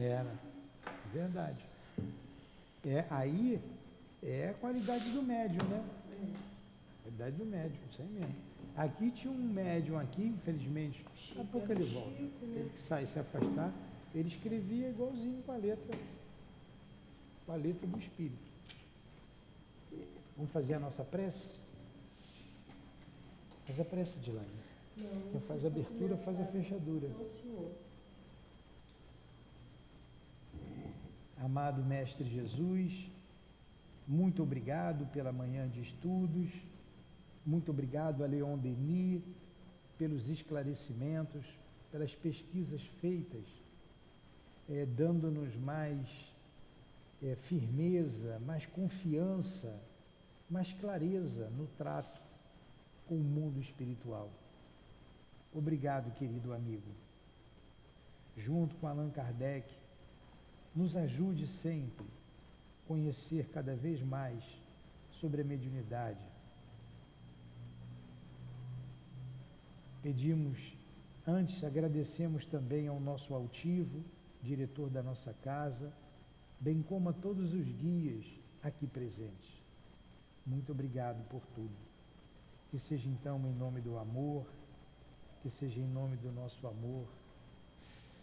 [0.00, 0.32] Era,
[1.12, 1.58] verdade.
[2.86, 3.60] É, aí
[4.22, 5.84] é a qualidade do médium, né?
[7.02, 8.34] Qualidade do médium, isso aí mesmo.
[8.76, 12.10] Aqui tinha um médium aqui, infelizmente, daqui a pouco ele volta.
[12.10, 12.30] Né?
[12.42, 13.72] Ele que sai se afastar,
[14.14, 15.98] ele escrevia igualzinho com a letra,
[17.44, 18.48] com a letra do Espírito.
[20.36, 21.50] Vamos fazer a nossa prece?
[23.66, 24.46] Faz a prece, Dilane.
[24.96, 27.08] Não, Quem faz a abertura, faz a fechadura.
[27.08, 27.87] Não, senhor.
[31.40, 33.08] Amado Mestre Jesus,
[34.06, 36.50] muito obrigado pela manhã de estudos,
[37.46, 39.22] muito obrigado a Leon Denis
[39.96, 41.46] pelos esclarecimentos,
[41.92, 43.44] pelas pesquisas feitas,
[44.68, 46.08] eh, dando-nos mais
[47.22, 49.80] eh, firmeza, mais confiança,
[50.50, 52.20] mais clareza no trato
[53.06, 54.28] com o mundo espiritual.
[55.54, 56.90] Obrigado, querido amigo.
[58.36, 59.68] Junto com Allan Kardec,
[60.78, 64.44] nos ajude sempre a conhecer cada vez mais
[65.20, 66.24] sobre a mediunidade.
[70.00, 70.56] Pedimos,
[71.26, 74.04] antes agradecemos também ao nosso altivo,
[74.40, 75.92] diretor da nossa casa,
[76.60, 78.24] bem como a todos os guias
[78.62, 79.60] aqui presentes.
[80.46, 81.74] Muito obrigado por tudo.
[82.70, 84.46] Que seja então em nome do amor,
[85.42, 87.08] que seja em nome do nosso amor,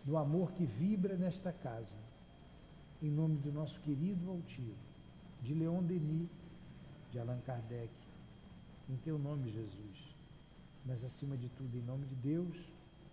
[0.06, 1.96] do amor que vibra nesta casa,
[3.06, 4.76] em nome do nosso querido altivo,
[5.44, 6.28] de Leon Denis,
[7.12, 7.94] de Allan Kardec,
[8.90, 10.16] em teu nome, Jesus.
[10.84, 12.58] Mas acima de tudo, em nome de Deus,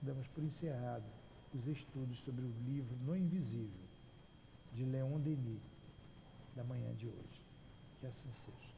[0.00, 1.04] damos por encerrado
[1.52, 3.86] os estudos sobre o livro No Invisível,
[4.72, 5.60] de Leon Denis,
[6.56, 7.44] da manhã de hoje.
[8.00, 8.71] Que assim seja.